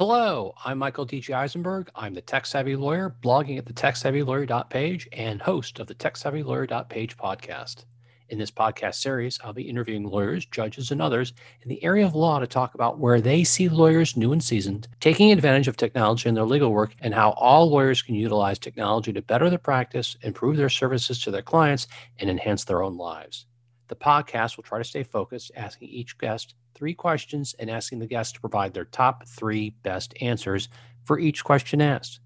Hello, 0.00 0.54
I'm 0.64 0.78
Michael 0.78 1.04
D.J. 1.04 1.34
Eisenberg. 1.34 1.90
I'm 1.94 2.14
the 2.14 2.22
Tech 2.22 2.46
Savvy 2.46 2.74
Lawyer, 2.74 3.14
blogging 3.22 3.58
at 3.58 3.66
the 3.66 3.74
TechSavvyLawyer.page 3.74 5.06
and 5.12 5.42
host 5.42 5.78
of 5.78 5.88
the 5.88 5.94
TechSavvyLawyer.page 5.94 7.18
podcast. 7.18 7.84
In 8.30 8.38
this 8.38 8.50
podcast 8.50 8.94
series, 8.94 9.38
I'll 9.44 9.52
be 9.52 9.68
interviewing 9.68 10.04
lawyers, 10.04 10.46
judges, 10.46 10.90
and 10.90 11.02
others 11.02 11.34
in 11.60 11.68
the 11.68 11.84
area 11.84 12.06
of 12.06 12.14
law 12.14 12.38
to 12.38 12.46
talk 12.46 12.74
about 12.74 12.98
where 12.98 13.20
they 13.20 13.44
see 13.44 13.68
lawyers 13.68 14.16
new 14.16 14.32
and 14.32 14.42
seasoned, 14.42 14.88
taking 15.00 15.32
advantage 15.32 15.68
of 15.68 15.76
technology 15.76 16.30
in 16.30 16.34
their 16.34 16.44
legal 16.44 16.72
work, 16.72 16.94
and 17.02 17.12
how 17.12 17.32
all 17.32 17.68
lawyers 17.68 18.00
can 18.00 18.14
utilize 18.14 18.58
technology 18.58 19.12
to 19.12 19.20
better 19.20 19.50
their 19.50 19.58
practice, 19.58 20.16
improve 20.22 20.56
their 20.56 20.70
services 20.70 21.22
to 21.22 21.30
their 21.30 21.42
clients, 21.42 21.88
and 22.20 22.30
enhance 22.30 22.64
their 22.64 22.82
own 22.82 22.96
lives. 22.96 23.44
The 23.88 23.96
podcast 23.96 24.56
will 24.56 24.64
try 24.64 24.78
to 24.78 24.84
stay 24.84 25.02
focused, 25.02 25.52
asking 25.56 25.88
each 25.88 26.16
guest 26.16 26.54
three 26.80 26.94
questions 26.94 27.54
and 27.58 27.68
asking 27.68 27.98
the 27.98 28.06
guests 28.06 28.32
to 28.32 28.40
provide 28.40 28.72
their 28.72 28.86
top 28.86 29.28
three 29.28 29.68
best 29.82 30.14
answers 30.22 30.70
for 31.04 31.18
each 31.18 31.44
question 31.44 31.82
asked. 31.82 32.20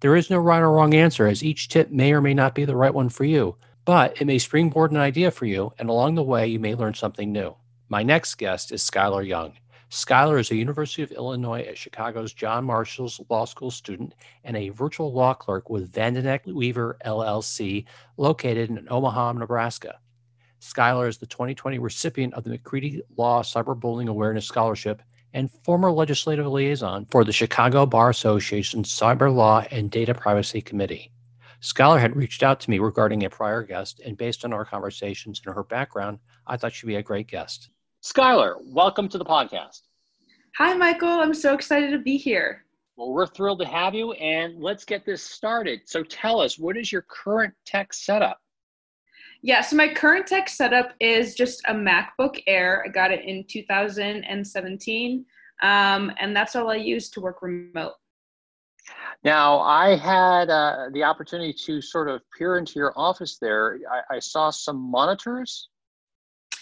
There 0.00 0.16
is 0.16 0.30
no 0.30 0.38
right 0.38 0.62
or 0.62 0.72
wrong 0.72 0.94
answer, 0.94 1.26
as 1.26 1.44
each 1.44 1.68
tip 1.68 1.90
may 1.90 2.14
or 2.14 2.22
may 2.22 2.32
not 2.32 2.54
be 2.54 2.64
the 2.64 2.74
right 2.74 2.94
one 2.94 3.10
for 3.10 3.24
you, 3.24 3.56
but 3.84 4.18
it 4.18 4.24
may 4.24 4.38
springboard 4.38 4.90
an 4.90 4.96
idea 4.96 5.30
for 5.30 5.44
you, 5.44 5.74
and 5.78 5.90
along 5.90 6.14
the 6.14 6.22
way, 6.22 6.46
you 6.46 6.58
may 6.58 6.74
learn 6.74 6.94
something 6.94 7.30
new. 7.30 7.54
My 7.90 8.02
next 8.02 8.36
guest 8.36 8.72
is 8.72 8.82
Skylar 8.82 9.26
Young. 9.26 9.52
Skylar 9.90 10.40
is 10.40 10.50
a 10.50 10.56
University 10.56 11.02
of 11.02 11.12
Illinois 11.12 11.66
at 11.68 11.76
Chicago's 11.76 12.32
John 12.32 12.64
Marshall's 12.64 13.20
Law 13.28 13.44
School 13.44 13.70
student 13.70 14.14
and 14.44 14.56
a 14.56 14.70
virtual 14.70 15.12
law 15.12 15.34
clerk 15.34 15.68
with 15.68 15.92
Vandenack 15.92 16.46
Weaver 16.46 16.96
LLC, 17.04 17.84
located 18.16 18.70
in 18.70 18.88
Omaha, 18.90 19.32
Nebraska. 19.32 19.98
Skylar 20.60 21.08
is 21.08 21.16
the 21.16 21.26
2020 21.26 21.78
recipient 21.78 22.34
of 22.34 22.44
the 22.44 22.50
McCready 22.50 23.02
Law 23.16 23.42
Cyberbullying 23.42 24.08
Awareness 24.08 24.46
Scholarship 24.46 25.02
and 25.32 25.50
former 25.64 25.90
legislative 25.90 26.46
liaison 26.46 27.06
for 27.10 27.24
the 27.24 27.32
Chicago 27.32 27.86
Bar 27.86 28.10
Association's 28.10 28.94
Cyber 28.94 29.34
Law 29.34 29.64
and 29.70 29.90
Data 29.90 30.12
Privacy 30.12 30.60
Committee. 30.60 31.12
Skylar 31.62 31.98
had 32.00 32.14
reached 32.14 32.42
out 32.42 32.60
to 32.60 32.70
me 32.70 32.78
regarding 32.78 33.24
a 33.24 33.30
prior 33.30 33.62
guest, 33.62 34.00
and 34.04 34.18
based 34.18 34.44
on 34.44 34.52
our 34.52 34.64
conversations 34.66 35.40
and 35.44 35.54
her 35.54 35.64
background, 35.64 36.18
I 36.46 36.56
thought 36.56 36.74
she'd 36.74 36.86
be 36.86 36.96
a 36.96 37.02
great 37.02 37.26
guest. 37.26 37.70
Skylar, 38.02 38.56
welcome 38.62 39.08
to 39.08 39.18
the 39.18 39.24
podcast. 39.24 39.80
Hi, 40.56 40.74
Michael. 40.74 41.08
I'm 41.08 41.34
so 41.34 41.54
excited 41.54 41.90
to 41.92 41.98
be 41.98 42.18
here. 42.18 42.66
Well, 42.96 43.12
we're 43.12 43.26
thrilled 43.26 43.60
to 43.60 43.66
have 43.66 43.94
you, 43.94 44.12
and 44.12 44.60
let's 44.60 44.84
get 44.84 45.06
this 45.06 45.22
started. 45.22 45.80
So, 45.86 46.02
tell 46.02 46.40
us, 46.40 46.58
what 46.58 46.76
is 46.76 46.92
your 46.92 47.06
current 47.08 47.54
tech 47.64 47.94
setup? 47.94 48.40
Yeah, 49.42 49.62
so 49.62 49.76
my 49.76 49.88
current 49.88 50.26
tech 50.26 50.48
setup 50.48 50.92
is 51.00 51.34
just 51.34 51.62
a 51.66 51.72
MacBook 51.72 52.42
Air. 52.46 52.84
I 52.86 52.90
got 52.90 53.10
it 53.10 53.24
in 53.24 53.44
2017, 53.48 55.24
um, 55.62 56.12
and 56.18 56.36
that's 56.36 56.54
all 56.54 56.70
I 56.70 56.76
use 56.76 57.08
to 57.10 57.20
work 57.20 57.40
remote. 57.40 57.94
Now, 59.24 59.60
I 59.60 59.96
had 59.96 60.50
uh, 60.50 60.86
the 60.92 61.04
opportunity 61.04 61.54
to 61.64 61.80
sort 61.80 62.08
of 62.08 62.20
peer 62.36 62.58
into 62.58 62.74
your 62.78 62.92
office 62.96 63.38
there. 63.38 63.78
I, 63.90 64.16
I 64.16 64.18
saw 64.18 64.50
some 64.50 64.76
monitors. 64.76 65.68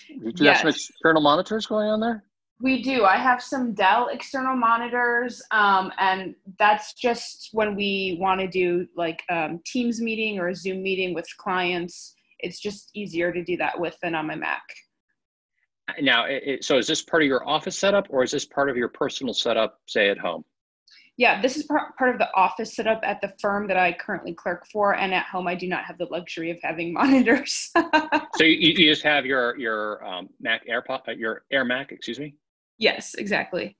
Did 0.08 0.38
you 0.38 0.46
yes. 0.46 0.62
have 0.62 0.74
some 0.74 0.90
external 0.90 1.22
monitors 1.22 1.66
going 1.66 1.88
on 1.88 2.00
there? 2.00 2.24
We 2.60 2.82
do. 2.82 3.04
I 3.04 3.16
have 3.16 3.40
some 3.40 3.72
Dell 3.72 4.08
external 4.08 4.56
monitors, 4.56 5.40
um, 5.52 5.92
and 5.98 6.34
that's 6.58 6.92
just 6.94 7.50
when 7.52 7.76
we 7.76 8.16
want 8.20 8.40
to 8.40 8.48
do 8.48 8.86
like 8.96 9.22
um, 9.30 9.60
Teams 9.64 10.00
meeting 10.00 10.40
or 10.40 10.48
a 10.48 10.54
Zoom 10.54 10.82
meeting 10.82 11.14
with 11.14 11.26
clients 11.36 12.16
it's 12.40 12.60
just 12.60 12.90
easier 12.94 13.32
to 13.32 13.42
do 13.42 13.56
that 13.56 13.78
with 13.78 13.96
than 14.02 14.14
on 14.14 14.26
my 14.26 14.34
Mac. 14.34 14.62
Now, 16.00 16.26
it, 16.26 16.64
so 16.64 16.78
is 16.78 16.86
this 16.86 17.02
part 17.02 17.22
of 17.22 17.28
your 17.28 17.48
office 17.48 17.78
setup 17.78 18.06
or 18.10 18.22
is 18.22 18.30
this 18.30 18.44
part 18.44 18.68
of 18.68 18.76
your 18.76 18.88
personal 18.88 19.32
setup, 19.32 19.80
say 19.86 20.10
at 20.10 20.18
home? 20.18 20.44
Yeah, 21.16 21.42
this 21.42 21.56
is 21.56 21.64
part, 21.64 21.96
part 21.96 22.10
of 22.10 22.18
the 22.18 22.32
office 22.34 22.76
setup 22.76 23.00
at 23.02 23.20
the 23.20 23.32
firm 23.40 23.66
that 23.66 23.76
I 23.76 23.92
currently 23.92 24.34
clerk 24.34 24.64
for, 24.70 24.94
and 24.94 25.12
at 25.12 25.26
home 25.26 25.48
I 25.48 25.56
do 25.56 25.66
not 25.66 25.84
have 25.84 25.98
the 25.98 26.06
luxury 26.06 26.52
of 26.52 26.58
having 26.62 26.92
monitors. 26.94 27.70
so 28.36 28.44
you, 28.44 28.74
you 28.76 28.90
just 28.90 29.02
have 29.02 29.26
your 29.26 29.58
your 29.58 30.04
um, 30.06 30.28
Mac 30.40 30.66
AirPod, 30.68 31.08
uh, 31.08 31.12
your 31.12 31.42
Air 31.50 31.64
Mac, 31.64 31.90
excuse 31.90 32.20
me. 32.20 32.36
Yes, 32.78 33.14
exactly. 33.14 33.76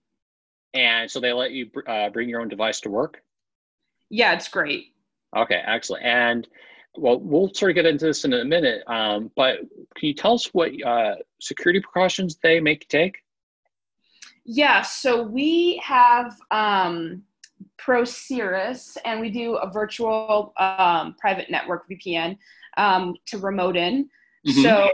And 0.75 1.09
so 1.09 1.21
they 1.21 1.33
let 1.33 1.53
you 1.53 1.71
uh, 1.87 2.11
bring 2.11 2.29
your 2.29 2.41
own 2.41 2.49
device 2.49 2.81
to 2.81 2.91
work. 2.91 3.23
Yeah, 4.11 4.33
it's 4.33 4.49
great. 4.49 4.95
Okay, 5.37 5.63
excellent. 5.65 6.05
And 6.05 6.49
well, 6.97 7.21
we'll 7.21 7.53
sort 7.54 7.71
of 7.71 7.75
get 7.76 7.87
into 7.87 8.06
this 8.06 8.25
in 8.25 8.32
a 8.32 8.44
minute, 8.44 8.82
um, 8.87 9.31
but 9.37 9.59
can 9.94 10.09
you 10.09 10.15
tell 10.15 10.34
us 10.34 10.47
what 10.53 10.72
uh, 10.84 11.16
security 11.41 11.81
precautions 11.81 12.38
they 12.43 12.60
make 12.60 12.88
take? 12.88 13.19
Yeah, 14.44 14.82
so 14.82 15.22
we 15.22 15.81
have 15.84 16.37
um, 16.50 17.22
ProCirrus, 17.78 18.97
and 19.04 19.21
we 19.21 19.31
do 19.31 19.56
a 19.56 19.71
virtual 19.71 20.53
um, 20.56 21.15
private 21.21 21.50
network 21.50 21.88
VPN 21.88 22.38
um, 22.76 23.15
to 23.26 23.38
remote 23.38 23.76
in. 23.76 24.09
Mm-hmm. 24.47 24.62
So 24.62 24.91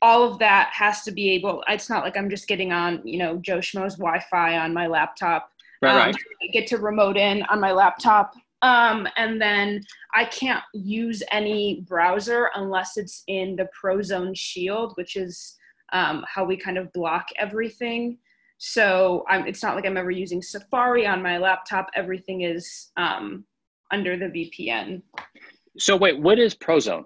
all 0.00 0.22
of 0.30 0.38
that 0.38 0.70
has 0.72 1.02
to 1.02 1.10
be 1.12 1.30
able. 1.30 1.64
It's 1.68 1.90
not 1.90 2.04
like 2.04 2.16
I'm 2.16 2.30
just 2.30 2.46
getting 2.46 2.72
on, 2.72 3.00
you 3.06 3.18
know, 3.18 3.36
Joe 3.38 3.58
Schmo's 3.58 3.96
Wi-Fi 3.96 4.58
on 4.58 4.72
my 4.72 4.86
laptop. 4.86 5.50
Right, 5.82 5.90
um, 5.90 5.96
right. 5.96 6.16
I 6.42 6.46
get 6.52 6.66
to 6.68 6.76
remote 6.76 7.16
in 7.16 7.42
on 7.44 7.58
my 7.58 7.72
laptop 7.72 8.34
um, 8.62 9.06
and 9.16 9.40
then 9.40 9.82
I 10.14 10.24
can't 10.24 10.62
use 10.72 11.22
any 11.30 11.84
browser 11.86 12.50
unless 12.54 12.96
it's 12.96 13.22
in 13.26 13.56
the 13.56 13.68
Prozone 13.78 14.34
Shield, 14.34 14.92
which 14.96 15.16
is 15.16 15.56
um, 15.92 16.24
how 16.26 16.44
we 16.44 16.56
kind 16.56 16.78
of 16.78 16.92
block 16.92 17.26
everything. 17.38 18.18
So 18.58 19.24
I'm, 19.28 19.46
it's 19.46 19.62
not 19.62 19.74
like 19.76 19.84
I'm 19.84 19.96
ever 19.96 20.10
using 20.10 20.40
Safari 20.40 21.06
on 21.06 21.22
my 21.22 21.38
laptop. 21.38 21.90
Everything 21.94 22.42
is 22.42 22.90
um, 22.96 23.44
under 23.90 24.16
the 24.16 24.26
VPN. 24.26 25.02
So 25.78 25.96
wait, 25.96 26.18
what 26.18 26.38
is 26.38 26.54
Prozone? 26.54 27.04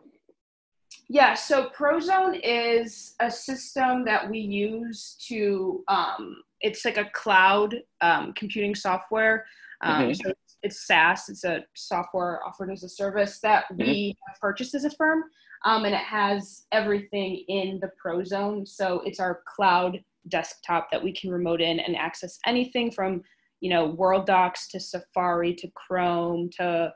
Yeah, 1.08 1.34
so 1.34 1.70
Prozone 1.70 2.38
is 2.42 3.14
a 3.20 3.30
system 3.30 4.04
that 4.04 4.28
we 4.28 4.38
use 4.38 5.16
to. 5.28 5.82
Um, 5.88 6.36
it's 6.60 6.84
like 6.84 6.98
a 6.98 7.08
cloud 7.14 7.76
um, 8.00 8.34
computing 8.34 8.74
software. 8.74 9.46
Um, 9.80 10.02
mm-hmm. 10.02 10.12
So 10.12 10.32
it's 10.62 10.86
SaaS. 10.86 11.28
It's 11.28 11.44
a 11.44 11.64
software 11.74 12.40
offered 12.46 12.70
as 12.70 12.82
a 12.82 12.88
service 12.88 13.40
that 13.40 13.64
we 13.76 14.10
mm-hmm. 14.10 14.32
purchased 14.40 14.74
as 14.74 14.84
a 14.84 14.90
firm, 14.90 15.24
um, 15.64 15.84
and 15.84 15.94
it 15.94 16.00
has 16.00 16.66
everything 16.72 17.44
in 17.48 17.78
the 17.80 17.90
Pro 18.00 18.24
Zone. 18.24 18.66
So 18.66 19.00
it's 19.04 19.20
our 19.20 19.42
cloud 19.46 20.02
desktop 20.28 20.90
that 20.90 21.02
we 21.02 21.12
can 21.12 21.30
remote 21.30 21.60
in 21.60 21.80
and 21.80 21.96
access 21.96 22.38
anything 22.46 22.90
from 22.90 23.22
you 23.60 23.70
know 23.70 23.86
Word 23.86 24.26
Docs 24.26 24.68
to 24.68 24.80
Safari 24.80 25.54
to 25.54 25.68
Chrome 25.74 26.50
to 26.58 26.92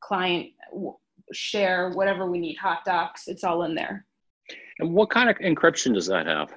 client 0.00 0.48
share 1.32 1.90
whatever 1.90 2.30
we 2.30 2.38
need 2.38 2.56
hot 2.56 2.84
docs 2.84 3.28
it's 3.28 3.44
all 3.44 3.64
in 3.64 3.74
there 3.74 4.06
and 4.78 4.92
what 4.92 5.10
kind 5.10 5.28
of 5.28 5.36
encryption 5.38 5.92
does 5.94 6.06
that 6.06 6.26
have 6.26 6.52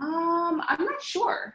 um 0.00 0.62
i'm 0.68 0.82
not 0.84 1.02
sure 1.02 1.54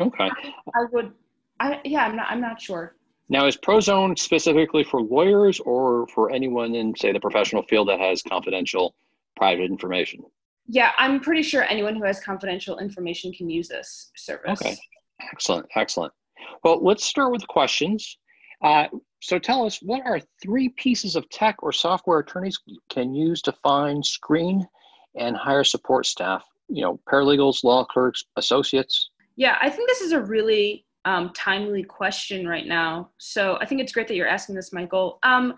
okay 0.00 0.30
I, 0.30 0.52
I 0.74 0.84
would 0.92 1.12
I 1.60 1.80
yeah, 1.84 2.06
I'm 2.06 2.16
not 2.16 2.26
I'm 2.28 2.40
not 2.40 2.60
sure. 2.60 2.96
Now, 3.30 3.46
is 3.46 3.56
Prozone 3.56 4.18
specifically 4.18 4.82
for 4.82 5.00
lawyers 5.00 5.60
or 5.60 6.08
for 6.08 6.32
anyone 6.32 6.74
in, 6.74 6.92
say, 6.96 7.12
the 7.12 7.20
professional 7.20 7.62
field 7.62 7.88
that 7.88 8.00
has 8.00 8.22
confidential 8.24 8.96
private 9.36 9.70
information? 9.70 10.24
Yeah, 10.66 10.90
I'm 10.98 11.20
pretty 11.20 11.42
sure 11.42 11.62
anyone 11.62 11.94
who 11.94 12.04
has 12.04 12.18
confidential 12.18 12.78
information 12.78 13.32
can 13.32 13.48
use 13.48 13.68
this 13.68 14.10
service. 14.16 14.60
Okay, 14.60 14.76
excellent, 15.32 15.66
excellent. 15.76 16.12
Well, 16.64 16.82
let's 16.82 17.04
start 17.04 17.30
with 17.30 17.46
questions. 17.46 18.18
Uh, 18.64 18.86
so, 19.22 19.38
tell 19.38 19.64
us 19.64 19.78
what 19.80 20.02
are 20.04 20.20
three 20.42 20.70
pieces 20.70 21.14
of 21.14 21.28
tech 21.30 21.62
or 21.62 21.70
software 21.70 22.18
attorneys 22.18 22.58
can 22.90 23.14
use 23.14 23.42
to 23.42 23.52
find, 23.62 24.04
screen, 24.04 24.66
and 25.14 25.36
hire 25.36 25.62
support 25.62 26.06
staff? 26.06 26.42
You 26.68 26.82
know, 26.82 27.00
paralegals, 27.08 27.62
law 27.62 27.84
clerks, 27.84 28.24
associates. 28.36 29.10
Yeah, 29.36 29.56
I 29.62 29.70
think 29.70 29.88
this 29.88 30.00
is 30.00 30.10
a 30.10 30.20
really 30.20 30.84
um, 31.04 31.32
timely 31.34 31.82
question 31.82 32.46
right 32.46 32.66
now. 32.66 33.10
So 33.18 33.56
I 33.60 33.66
think 33.66 33.80
it's 33.80 33.92
great 33.92 34.08
that 34.08 34.16
you're 34.16 34.28
asking 34.28 34.54
this, 34.54 34.72
Michael. 34.72 35.18
Um, 35.22 35.54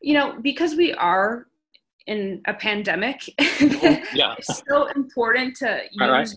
you 0.00 0.14
know, 0.14 0.38
because 0.40 0.76
we 0.76 0.92
are 0.94 1.46
in 2.06 2.40
a 2.46 2.54
pandemic, 2.54 3.28
yeah. 4.14 4.34
it's 4.38 4.62
so 4.68 4.86
important 4.94 5.56
to 5.56 5.82
use 5.90 6.00
right. 6.00 6.28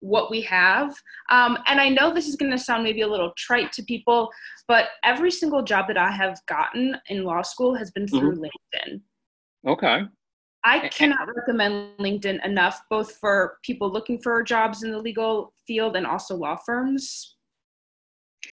what 0.00 0.30
we 0.30 0.40
have. 0.42 0.94
Um, 1.30 1.58
and 1.66 1.80
I 1.80 1.88
know 1.88 2.12
this 2.12 2.26
is 2.26 2.36
going 2.36 2.50
to 2.50 2.58
sound 2.58 2.82
maybe 2.82 3.02
a 3.02 3.08
little 3.08 3.32
trite 3.36 3.72
to 3.72 3.82
people, 3.82 4.30
but 4.66 4.88
every 5.04 5.30
single 5.30 5.62
job 5.62 5.86
that 5.88 5.98
I 5.98 6.10
have 6.10 6.40
gotten 6.46 6.96
in 7.08 7.24
law 7.24 7.42
school 7.42 7.74
has 7.74 7.90
been 7.90 8.08
through 8.08 8.36
mm-hmm. 8.36 8.44
LinkedIn. 8.44 9.00
Okay. 9.68 10.02
I 10.64 10.88
cannot 10.88 11.28
recommend 11.34 11.98
LinkedIn 11.98 12.44
enough, 12.44 12.82
both 12.88 13.16
for 13.16 13.58
people 13.62 13.90
looking 13.90 14.18
for 14.18 14.42
jobs 14.42 14.84
in 14.84 14.92
the 14.92 14.98
legal 14.98 15.52
field 15.66 15.96
and 15.96 16.06
also 16.06 16.36
law 16.36 16.56
firms. 16.56 17.36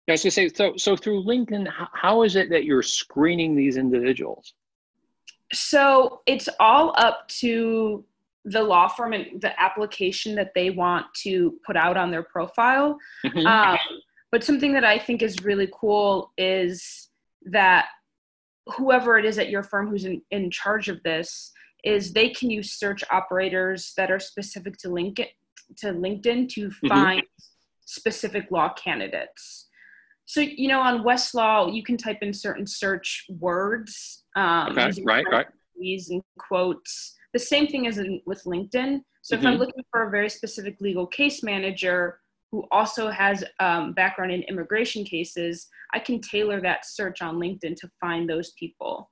I 0.08 0.12
was 0.12 0.23
say, 0.23 0.49
so 0.49 0.75
so 0.76 0.96
through 0.96 1.25
LinkedIn, 1.25 1.67
how 1.93 2.23
is 2.23 2.37
it 2.37 2.50
that 2.50 2.64
you're 2.64 2.82
screening 2.82 3.56
these 3.56 3.76
individuals? 3.76 4.55
So 5.52 6.20
it's 6.26 6.49
all 6.61 6.94
up 6.99 7.26
to 7.41 8.05
the 8.44 8.62
law 8.62 8.88
firm 8.88 9.14
and 9.14 9.41
the 9.41 9.58
application 9.61 10.35
that 10.35 10.52
they 10.55 10.70
want 10.70 11.06
to 11.23 11.58
put 11.67 11.76
out 11.76 11.96
on 11.96 12.11
their 12.11 12.23
profile. 12.23 12.99
Mm-hmm. 13.25 13.46
Um, 13.46 13.79
but 14.31 14.44
something 14.44 14.75
that 14.75 14.85
I 14.85 14.99
think 14.99 15.23
is 15.23 15.43
really 15.43 15.69
cool 15.73 16.32
is 16.37 17.08
that 17.46 17.87
whoever 18.76 19.19
it 19.19 19.25
is 19.25 19.38
at 19.38 19.49
your 19.49 19.62
firm 19.62 19.88
who's 19.88 20.05
in, 20.05 20.20
in 20.31 20.50
charge 20.50 20.88
of 20.88 21.02
this 21.02 21.52
is 21.85 22.12
they 22.12 22.31
can 22.31 22.50
use 22.50 22.73
search 22.73 23.05
operators 23.11 23.93
that 23.96 24.11
are 24.11 24.19
specific 24.19 24.76
to 24.79 24.88
LinkedIn 24.88 25.29
to 25.76 25.87
LinkedIn 25.93 26.49
to 26.50 26.69
mm-hmm. 26.69 26.88
find 26.88 27.23
specific 27.85 28.50
law 28.50 28.73
candidates. 28.75 29.69
So 30.26 30.41
you 30.41 30.69
know, 30.69 30.81
on 30.81 31.03
Westlaw, 31.03 31.75
you 31.75 31.82
can 31.82 31.97
type 31.97 32.19
in 32.23 32.32
certain 32.32 32.67
search 32.67 33.26
words. 33.29 34.25
Um, 34.37 34.76
okay, 34.76 35.03
right, 35.05 35.25
right. 35.31 35.47
And 35.76 36.23
quotes. 36.38 37.15
The 37.32 37.38
same 37.38 37.67
thing 37.67 37.87
as 37.87 37.99
in, 37.99 38.21
with 38.26 38.43
LinkedIn. 38.44 39.00
So 39.23 39.35
mm-hmm. 39.37 39.43
if 39.43 39.47
I'm 39.47 39.53
mm-hmm. 39.53 39.61
looking 39.61 39.85
for 39.91 40.06
a 40.06 40.11
very 40.11 40.31
specific 40.31 40.81
legal 40.81 41.06
case 41.06 41.43
manager 41.43 42.21
who 42.53 42.65
also 42.71 43.11
has 43.11 43.43
um, 43.59 43.93
background 43.93 44.31
in 44.31 44.43
immigration 44.43 45.05
cases, 45.05 45.67
I 45.93 45.99
can 45.99 46.21
tailor 46.21 46.61
that 46.61 46.87
search 46.87 47.20
on 47.20 47.37
LinkedIn 47.37 47.77
to 47.77 47.91
find 48.00 48.31
those 48.31 48.53
people. 48.53 49.11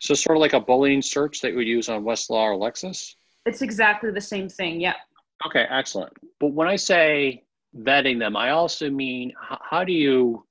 So 0.00 0.12
sort 0.12 0.36
of 0.36 0.42
like 0.42 0.52
a 0.52 0.60
Boolean 0.60 1.02
search 1.02 1.40
that 1.40 1.52
you 1.52 1.56
would 1.56 1.66
use 1.66 1.88
on 1.88 2.04
Westlaw 2.04 2.52
or 2.52 2.56
Lexis? 2.58 3.14
It's 3.46 3.62
exactly 3.62 4.10
the 4.10 4.20
same 4.20 4.48
thing. 4.48 4.80
Yep. 4.80 4.96
Okay, 5.46 5.66
excellent. 5.70 6.12
But 6.38 6.48
when 6.48 6.68
I 6.68 6.76
say 6.76 7.45
vetting 7.74 8.18
them, 8.18 8.36
I 8.36 8.50
also 8.50 8.90
mean 8.90 9.32
how 9.40 9.84
do 9.84 9.92
you, 9.92 10.44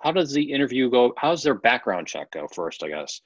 how 0.00 0.12
does 0.12 0.32
the 0.32 0.42
interview 0.42 0.90
go? 0.90 1.14
how's 1.16 1.42
their 1.42 1.54
background 1.54 2.06
check 2.06 2.30
go 2.30 2.46
first? 2.48 2.82
I 2.82 2.88
guess, 2.88 3.20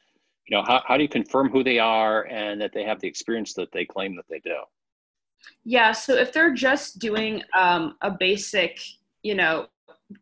you 0.48 0.56
know, 0.56 0.62
how 0.62 0.82
how 0.86 0.96
do 0.96 1.02
you 1.02 1.08
confirm 1.08 1.50
who 1.50 1.62
they 1.62 1.78
are 1.78 2.26
and 2.26 2.60
that 2.60 2.72
they 2.72 2.84
have 2.84 3.00
the 3.00 3.08
experience 3.08 3.54
that 3.54 3.70
they 3.72 3.84
claim 3.84 4.16
that 4.16 4.26
they 4.28 4.40
do? 4.40 4.56
Yeah. 5.64 5.92
So 5.92 6.14
if 6.14 6.32
they're 6.32 6.54
just 6.54 6.98
doing 6.98 7.42
um, 7.56 7.96
a 8.02 8.10
basic, 8.10 8.80
you 9.22 9.34
know, 9.34 9.66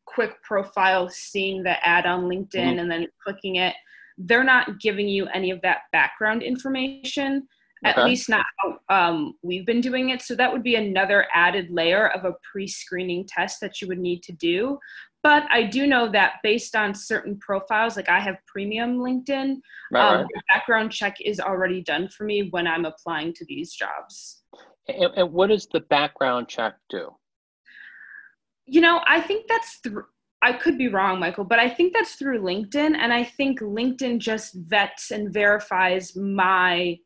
quick 0.04 0.42
profile, 0.42 1.08
seeing 1.08 1.62
the 1.62 1.86
ad 1.86 2.06
on 2.06 2.24
LinkedIn 2.24 2.54
mm-hmm. 2.54 2.78
and 2.78 2.90
then 2.90 3.06
clicking 3.22 3.56
it, 3.56 3.74
they're 4.18 4.44
not 4.44 4.80
giving 4.80 5.08
you 5.08 5.26
any 5.28 5.50
of 5.50 5.60
that 5.62 5.82
background 5.92 6.42
information 6.42 7.46
at 7.86 8.04
least 8.04 8.28
not 8.28 8.44
how 8.58 8.78
um, 8.88 9.34
we've 9.42 9.66
been 9.66 9.80
doing 9.80 10.10
it. 10.10 10.22
So 10.22 10.34
that 10.34 10.52
would 10.52 10.62
be 10.62 10.74
another 10.74 11.26
added 11.32 11.70
layer 11.70 12.08
of 12.08 12.24
a 12.24 12.34
pre-screening 12.50 13.26
test 13.26 13.60
that 13.60 13.80
you 13.80 13.88
would 13.88 13.98
need 13.98 14.22
to 14.24 14.32
do. 14.32 14.78
But 15.22 15.44
I 15.50 15.64
do 15.64 15.86
know 15.86 16.08
that 16.12 16.34
based 16.42 16.76
on 16.76 16.94
certain 16.94 17.36
profiles, 17.38 17.96
like 17.96 18.08
I 18.08 18.20
have 18.20 18.36
premium 18.46 18.98
LinkedIn, 18.98 19.56
right, 19.90 20.08
um, 20.08 20.20
right. 20.20 20.26
background 20.52 20.92
check 20.92 21.16
is 21.20 21.40
already 21.40 21.82
done 21.82 22.08
for 22.08 22.24
me 22.24 22.48
when 22.50 22.66
I'm 22.66 22.84
applying 22.84 23.32
to 23.34 23.44
these 23.46 23.72
jobs. 23.74 24.42
And, 24.86 25.12
and 25.16 25.32
what 25.32 25.48
does 25.48 25.66
the 25.66 25.80
background 25.80 26.48
check 26.48 26.76
do? 26.88 27.10
You 28.66 28.80
know, 28.80 29.00
I 29.06 29.20
think 29.20 29.46
that's 29.48 29.78
through. 29.82 30.04
I 30.42 30.52
could 30.52 30.78
be 30.78 30.88
wrong, 30.88 31.18
Michael, 31.18 31.44
but 31.44 31.58
I 31.58 31.68
think 31.68 31.92
that's 31.92 32.14
through 32.14 32.40
LinkedIn. 32.42 32.94
And 32.96 33.12
I 33.12 33.24
think 33.24 33.60
LinkedIn 33.60 34.18
just 34.18 34.54
vets 34.54 35.10
and 35.10 35.32
verifies 35.32 36.14
my 36.14 36.98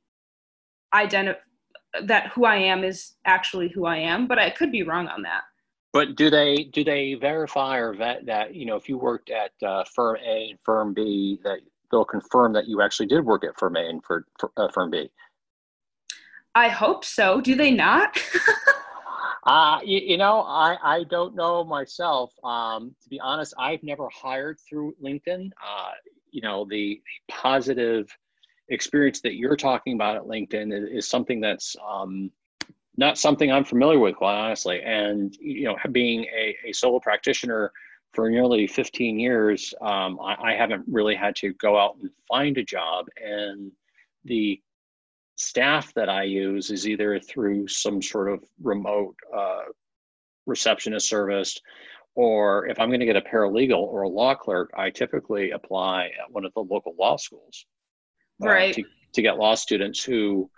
identify 0.93 1.41
that 2.03 2.29
who 2.29 2.45
I 2.45 2.57
am 2.57 2.85
is 2.85 3.15
actually 3.25 3.69
who 3.69 3.87
I 3.87 3.97
am, 3.99 4.27
but 4.27 4.39
I 4.39 4.51
could 4.51 4.71
be 4.71 4.83
wrong 4.83 5.09
on 5.09 5.23
that. 5.23 5.43
But 5.93 6.15
do 6.15 6.31
they 6.31 6.69
do 6.73 6.85
they 6.85 7.15
verify 7.15 7.79
or 7.79 7.95
vet 7.95 8.27
that 8.27 8.55
you 8.55 8.65
know 8.65 8.77
if 8.77 8.89
you 8.89 8.97
worked 8.97 9.31
at 9.31 9.51
uh, 9.67 9.85
firm 9.85 10.17
A 10.25 10.51
and 10.51 10.59
firm 10.65 10.95
B 10.95 11.41
that 11.43 11.59
they'll 11.91 12.05
confirm 12.05 12.53
that 12.53 12.69
you 12.69 12.81
actually 12.81 13.07
did 13.07 13.25
work 13.25 13.45
at 13.45 13.59
firm 13.59 13.77
A 13.77 13.81
and 13.81 14.05
for, 14.05 14.27
for 14.39 14.53
uh, 14.57 14.69
firm 14.73 14.91
B? 14.91 15.11
I 16.55 16.69
hope 16.69 17.05
so. 17.05 17.41
Do 17.41 17.55
they 17.55 17.71
not? 17.71 18.21
uh, 19.45 19.81
you, 19.85 20.01
you, 20.01 20.17
know, 20.17 20.43
I, 20.43 20.77
I 20.83 21.05
don't 21.05 21.35
know 21.35 21.65
myself. 21.65 22.33
Um, 22.45 22.95
to 23.03 23.09
be 23.09 23.21
honest, 23.21 23.55
I've 23.59 23.83
never 23.83 24.09
hired 24.13 24.59
through 24.69 24.95
LinkedIn. 25.03 25.51
Uh, 25.65 25.93
you 26.31 26.41
know, 26.41 26.65
the, 26.69 27.01
the 27.29 27.33
positive 27.33 28.09
experience 28.71 29.21
that 29.21 29.35
you're 29.35 29.57
talking 29.57 29.95
about 29.95 30.17
at 30.17 30.23
LinkedIn 30.23 30.73
is, 30.73 31.05
is 31.05 31.09
something 31.09 31.41
that's 31.41 31.77
um, 31.87 32.31
not 32.97 33.19
something 33.19 33.51
I'm 33.51 33.65
familiar 33.65 33.99
with, 33.99 34.17
quite 34.17 34.35
honestly. 34.35 34.81
And 34.83 35.37
you 35.41 35.65
know, 35.65 35.77
being 35.93 36.25
a, 36.25 36.57
a 36.67 36.73
solo 36.73 37.01
practitioner 37.01 37.73
for 38.13 38.31
nearly 38.31 38.67
15 38.67 39.19
years, 39.19 39.75
um, 39.81 40.19
I, 40.21 40.37
I, 40.51 40.53
haven't 40.55 40.85
really 40.91 41.15
had 41.15 41.37
to 41.37 41.53
go 41.55 41.79
out 41.79 41.97
and 42.01 42.11
find 42.27 42.59
a 42.59 42.65
job. 42.65 43.07
And 43.25 43.71
the 44.25 44.61
staff 45.37 45.95
that 45.95 46.09
I 46.09 46.25
use 46.25 46.71
is 46.71 46.89
either 46.89 47.21
through 47.21 47.69
some 47.69 48.03
sort 48.03 48.33
of 48.33 48.43
remote 48.61 49.15
uh, 49.35 49.63
receptionist 50.47 51.09
service, 51.09 51.61
or 52.17 52.67
if 52.67 52.81
I'm 52.81 52.89
going 52.89 53.01
to 53.01 53.07
get 53.07 53.17
a 53.17 53.21
paralegal 53.21 53.79
or 53.79 54.03
a 54.03 54.09
law 54.09 54.35
clerk, 54.35 54.71
I 54.77 54.91
typically 54.91 55.53
apply 55.53 56.07
at 56.07 56.31
one 56.33 56.45
of 56.45 56.53
the 56.55 56.61
local 56.61 56.95
law 56.99 57.17
schools 57.17 57.65
right. 58.49 58.75
to, 58.75 58.83
to 59.13 59.23
get 59.23 59.37
law 59.37 59.55
students 59.55 60.03
who, 60.03 60.51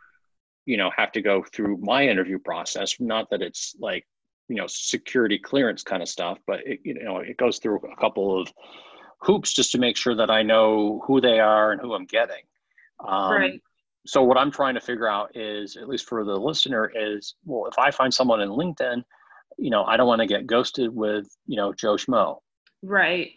you 0.67 0.77
know, 0.77 0.91
have 0.97 1.13
to 1.13 1.23
go 1.23 1.45
through 1.53 1.79
my 1.79 2.07
interview 2.07 2.39
process. 2.39 2.97
Not 3.01 3.31
that 3.31 3.43
it's 3.43 3.75
like, 3.81 4.07
you 4.49 4.57
know, 4.57 4.67
security 4.69 5.39
clearance 5.39 5.83
kind 5.83 6.03
of 6.03 6.09
stuff, 6.09 6.39
but 6.47 6.61
it, 6.67 6.81
you 6.85 6.95
know, 6.95 7.19
it 7.19 7.37
goes 7.37 7.59
through 7.59 7.81
a 7.91 7.97
couple 8.01 8.41
of 8.41 8.53
hoops 9.21 9.53
just 9.53 9.73
to 9.73 9.79
make 9.79 9.97
sure 9.97 10.15
that 10.15 10.31
I 10.31 10.43
know 10.43 11.03
who 11.07 11.21
they 11.21 11.41
are 11.41 11.73
and 11.73 11.81
who 11.81 11.95
I'm 11.95 12.07
getting. 12.07 12.43
Um, 13.07 13.33
right. 13.33 13.63
So 14.05 14.23
what 14.23 14.37
I'm 14.37 14.51
trying 14.51 14.75
to 14.75 14.81
figure 14.81 15.09
out 15.09 15.37
is, 15.37 15.77
at 15.77 15.89
least 15.89 16.09
for 16.09 16.25
the 16.25 16.35
listener, 16.35 16.91
is 16.95 17.37
well, 17.45 17.71
if 17.71 17.79
I 17.79 17.93
find 17.93 18.13
someone 18.13 18.41
in 18.41 18.49
LinkedIn, 18.49 19.05
you 19.59 19.71
know, 19.71 19.85
I 19.85 19.97
don't 19.97 20.09
want 20.09 20.21
to 20.21 20.27
get 20.27 20.47
ghosted 20.47 20.95
with, 20.95 21.29
you 21.47 21.57
know, 21.57 21.73
Joe 21.73 21.95
Schmo. 21.95 22.39
Right. 22.83 23.33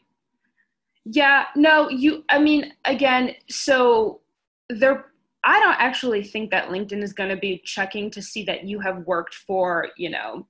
Yeah. 1.05 1.45
No. 1.55 1.89
You. 1.89 2.23
I 2.29 2.39
mean, 2.39 2.73
again, 2.83 3.35
so 3.47 4.21
they're 4.69 5.05
I 5.45 5.59
don't 5.59 5.79
actually 5.79 6.23
think 6.23 6.49
that 6.51 6.69
LinkedIn 6.69 7.03
is 7.03 7.13
going 7.13 7.29
to 7.29 7.37
be 7.37 7.61
checking 7.63 8.09
to 8.11 8.21
see 8.21 8.43
that 8.45 8.63
you 8.63 8.79
have 8.79 9.05
worked 9.05 9.35
for, 9.35 9.89
you 9.95 10.09
know, 10.09 10.47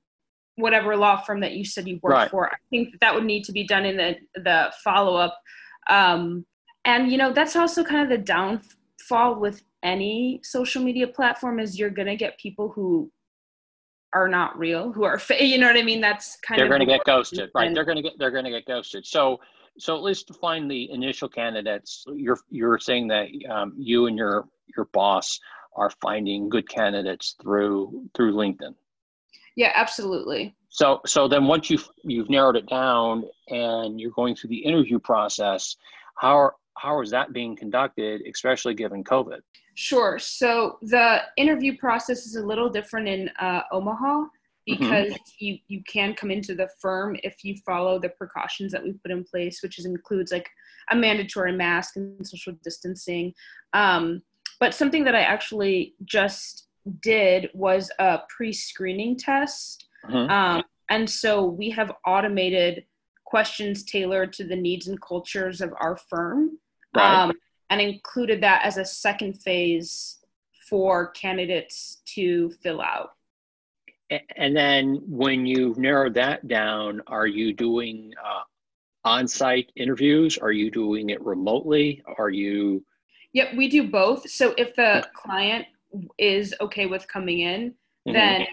whatever 0.56 0.96
law 0.96 1.18
firm 1.18 1.42
that 1.42 1.52
you 1.52 1.66
said 1.66 1.86
you 1.86 2.00
worked 2.02 2.14
right. 2.14 2.32
for. 2.32 2.48
I 2.48 2.56
think 2.70 2.92
that, 2.92 3.02
that 3.02 3.14
would 3.14 3.26
need 3.26 3.44
to 3.44 3.52
be 3.52 3.66
done 3.66 3.86
in 3.86 3.98
the 3.98 4.16
the 4.36 4.72
follow 4.84 5.16
up. 5.18 5.38
Um, 5.90 6.46
and 6.86 7.12
you 7.12 7.18
know, 7.18 7.34
that's 7.34 7.56
also 7.56 7.84
kind 7.84 8.04
of 8.04 8.10
the 8.10 8.24
downfall 8.24 9.40
with 9.40 9.64
any 9.84 10.40
social 10.44 10.82
media 10.82 11.08
platform 11.08 11.60
is 11.60 11.78
you're 11.78 11.90
going 11.90 12.08
to 12.08 12.16
get 12.16 12.40
people 12.40 12.70
who 12.70 13.12
are 14.14 14.30
not 14.30 14.58
real, 14.58 14.94
who 14.94 15.04
are 15.04 15.20
fake. 15.20 15.42
You 15.42 15.58
know 15.58 15.68
what 15.68 15.78
I 15.78 15.84
mean? 15.84 16.00
That's 16.00 16.38
kind 16.38 16.62
of 16.62 16.70
they're 16.70 16.78
going 16.78 16.88
to 16.88 16.94
get 16.94 17.06
ghosted, 17.06 17.50
right? 17.54 17.74
They're 17.74 17.86
going 17.86 17.98
to 17.98 18.02
get 18.02 18.14
they're 18.18 18.32
going 18.32 18.46
to 18.46 18.52
get 18.52 18.66
ghosted. 18.66 19.06
So 19.06 19.42
so 19.78 19.96
at 19.96 20.04
least 20.04 20.28
to 20.28 20.34
find 20.34 20.70
the 20.70 20.90
initial 20.92 21.30
candidates, 21.30 22.06
you're 22.14 22.40
you're 22.50 22.80
saying 22.80 23.08
that 23.10 23.28
um, 23.50 23.74
you 23.78 24.08
and 24.08 24.18
your 24.18 24.48
your 24.76 24.86
boss 24.94 25.40
are 25.76 25.90
finding 26.02 26.50
good 26.50 26.68
candidates 26.70 27.36
through 27.42 28.08
through 28.16 28.34
LinkedIn. 28.34 28.74
Yeah, 29.56 29.72
absolutely. 29.76 30.56
So 30.70 31.02
so 31.06 31.28
then 31.28 31.46
once 31.46 31.70
you've 31.70 31.88
you've 32.04 32.30
narrowed 32.30 32.56
it 32.56 32.68
down 32.68 33.26
and 33.50 34.00
you're 34.00 34.12
going 34.12 34.36
through 34.36 34.50
the 34.50 34.64
interview 34.64 35.00
process, 35.00 35.76
how 36.18 36.38
are, 36.38 36.56
how 36.78 37.02
is 37.02 37.12
that 37.12 37.34
being 37.34 37.56
conducted, 37.56 38.22
especially 38.30 38.74
given 38.74 39.04
COVID? 39.04 39.40
Sure. 39.76 40.18
So 40.20 40.78
the 40.82 41.22
interview 41.36 41.78
process 41.78 42.26
is 42.26 42.38
a 42.38 42.46
little 42.46 42.70
different 42.70 43.08
in 43.08 43.30
uh, 43.40 43.62
Omaha. 43.72 44.24
Mm-hmm. 44.68 44.84
because 44.84 45.14
mm-hmm. 45.14 45.46
you 45.46 45.58
you 45.68 45.84
can 45.88 46.16
come 46.16 46.32
into 46.32 46.56
the 46.56 46.68
firm 46.82 47.16
if 47.24 47.44
you 47.44 47.56
follow 47.64 48.00
the 48.00 48.10
precautions 48.10 48.72
that 48.72 48.84
we've 48.84 49.02
put 49.02 49.12
in 49.12 49.24
place, 49.24 49.62
which 49.62 49.78
is, 49.78 49.86
includes 49.86 50.32
like 50.32 50.50
a 50.90 50.96
mandatory 50.96 51.52
mask 51.52 51.98
and 51.98 52.26
social 52.26 52.54
distancing. 52.64 53.34
Um, 53.74 54.24
but 54.60 54.74
something 54.74 55.04
that 55.04 55.14
I 55.14 55.22
actually 55.22 55.94
just 56.04 56.68
did 57.02 57.50
was 57.54 57.92
a 58.00 58.22
pre-screening 58.28 59.18
test, 59.18 59.86
mm-hmm. 60.04 60.32
um, 60.32 60.64
and 60.90 61.08
so 61.08 61.44
we 61.44 61.70
have 61.70 61.92
automated 62.08 62.86
questions 63.24 63.84
tailored 63.84 64.34
to 64.34 64.44
the 64.44 64.56
needs 64.56 64.88
and 64.88 65.00
cultures 65.00 65.62
of 65.62 65.74
our 65.80 65.96
firm, 65.96 66.58
right. 66.96 67.24
um, 67.24 67.34
and 67.70 67.82
included 67.82 68.42
that 68.42 68.64
as 68.64 68.78
a 68.78 68.86
second 68.86 69.34
phase 69.34 70.20
for 70.70 71.10
candidates 71.12 72.02
to 72.06 72.50
fill 72.64 72.82
out. 72.82 73.12
And 74.36 74.56
then 74.56 75.02
when 75.08 75.46
you've 75.46 75.78
narrowed 75.78 76.14
that 76.16 76.48
down, 76.48 77.02
are 77.08 77.28
you 77.28 77.54
doing 77.54 78.14
uh, 78.24 78.42
on-site 79.04 79.72
interviews? 79.76 80.38
Are 80.38 80.52
you 80.52 80.72
doing 80.72 81.10
it 81.10 81.22
remotely? 81.24 82.04
Are 82.18 82.30
you? 82.30 82.84
Yep, 83.34 83.56
we 83.56 83.68
do 83.68 83.88
both. 83.88 84.30
So 84.30 84.54
if 84.58 84.76
the 84.76 85.06
client 85.14 85.66
is 86.18 86.54
okay 86.62 86.86
with 86.86 87.08
coming 87.08 87.40
in, 87.40 87.70
mm-hmm. 88.08 88.14
then 88.14 88.46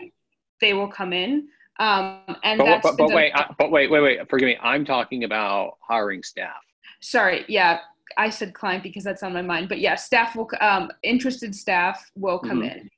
they 0.60 0.74
will 0.74 0.88
come 0.88 1.12
in. 1.12 1.48
Um, 1.78 2.20
and 2.44 2.58
but, 2.58 2.64
that's 2.64 2.82
but, 2.82 2.98
but 2.98 3.12
wait, 3.12 3.32
I, 3.34 3.52
but 3.58 3.70
wait, 3.70 3.90
wait, 3.90 4.00
wait. 4.00 4.28
Forgive 4.28 4.46
me. 4.46 4.58
I'm 4.62 4.84
talking 4.84 5.24
about 5.24 5.78
hiring 5.80 6.22
staff. 6.22 6.60
Sorry. 7.00 7.44
Yeah, 7.48 7.80
I 8.16 8.30
said 8.30 8.54
client 8.54 8.82
because 8.82 9.04
that's 9.04 9.22
on 9.22 9.32
my 9.32 9.42
mind. 9.42 9.68
But 9.68 9.80
yeah, 9.80 9.94
staff 9.94 10.36
will. 10.36 10.48
Um, 10.60 10.90
interested 11.02 11.54
staff 11.54 12.10
will 12.14 12.38
come 12.38 12.60
mm-hmm. 12.60 12.78
in. 12.78 12.90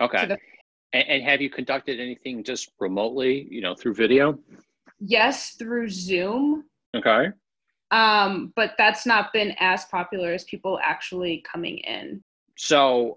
Okay. 0.00 0.36
And, 0.92 1.08
and, 1.08 1.22
have 1.22 1.40
you 1.40 1.48
conducted 1.48 2.00
anything 2.00 2.44
just 2.44 2.70
remotely, 2.78 3.46
you 3.50 3.60
know, 3.60 3.74
through 3.74 3.94
video? 3.94 4.38
Yes, 5.00 5.52
through 5.52 5.88
Zoom. 5.88 6.64
Okay. 6.94 7.28
Um, 7.90 8.52
but 8.56 8.72
that's 8.78 9.06
not 9.06 9.32
been 9.32 9.54
as 9.58 9.84
popular 9.86 10.32
as 10.32 10.44
people 10.44 10.78
actually 10.82 11.44
coming 11.50 11.78
in. 11.78 12.22
So 12.56 13.16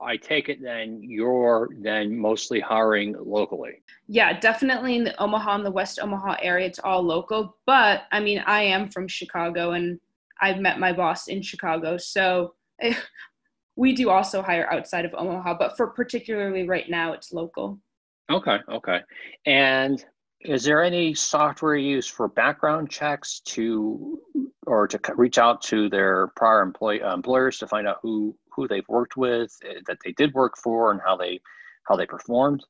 I 0.00 0.16
take 0.16 0.48
it 0.48 0.62
then 0.62 1.02
you're 1.02 1.70
then 1.80 2.16
mostly 2.16 2.60
hiring 2.60 3.16
locally. 3.18 3.82
Yeah, 4.08 4.38
definitely 4.38 4.96
in 4.96 5.04
the 5.04 5.20
Omaha 5.20 5.56
and 5.56 5.66
the 5.66 5.70
West 5.70 5.98
Omaha 6.00 6.36
area, 6.42 6.66
it's 6.66 6.78
all 6.78 7.02
local. 7.02 7.56
But 7.66 8.02
I 8.12 8.20
mean, 8.20 8.42
I 8.46 8.62
am 8.62 8.88
from 8.88 9.08
Chicago 9.08 9.72
and 9.72 9.98
I've 10.40 10.58
met 10.58 10.78
my 10.78 10.92
boss 10.92 11.28
in 11.28 11.40
Chicago. 11.40 11.96
So 11.96 12.54
we 13.76 13.92
do 13.92 14.10
also 14.10 14.42
hire 14.42 14.70
outside 14.72 15.04
of 15.04 15.14
Omaha, 15.14 15.54
but 15.58 15.76
for 15.76 15.88
particularly 15.88 16.66
right 16.66 16.88
now, 16.88 17.12
it's 17.12 17.32
local. 17.32 17.78
Okay, 18.30 18.58
okay. 18.70 19.00
And 19.44 20.04
is 20.40 20.64
there 20.64 20.82
any 20.82 21.14
software 21.14 21.76
used 21.76 22.10
for 22.10 22.28
background 22.28 22.90
checks 22.90 23.40
to 23.40 24.20
or 24.66 24.88
to 24.88 24.98
reach 25.14 25.38
out 25.38 25.62
to 25.62 25.88
their 25.88 26.28
prior 26.36 26.62
employee, 26.62 27.02
uh, 27.02 27.14
employers 27.14 27.58
to 27.58 27.66
find 27.66 27.86
out 27.86 27.98
who 28.02 28.36
who 28.50 28.66
they've 28.66 28.88
worked 28.88 29.16
with, 29.16 29.54
uh, 29.68 29.74
that 29.86 29.98
they 30.04 30.12
did 30.12 30.32
work 30.34 30.56
for, 30.56 30.90
and 30.90 31.00
how 31.04 31.16
they 31.16 31.40
how 31.84 31.96
they 31.96 32.06
performed? 32.06 32.64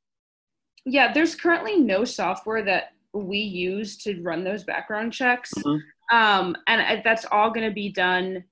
Yeah, 0.85 1.13
there's 1.13 1.35
currently 1.35 1.77
no 1.79 2.05
software 2.05 2.63
that 2.65 2.93
we 3.13 3.39
use 3.39 3.97
to 3.99 4.21
run 4.23 4.45
those 4.45 4.63
background 4.65 5.13
checks, 5.13 5.53
mm-hmm. 5.55 6.17
um, 6.17 6.57
and 6.67 7.03
that's 7.05 7.25
all 7.33 7.51
going 7.51 7.67
to 7.67 7.75
be 7.75 7.91
done, 7.91 8.45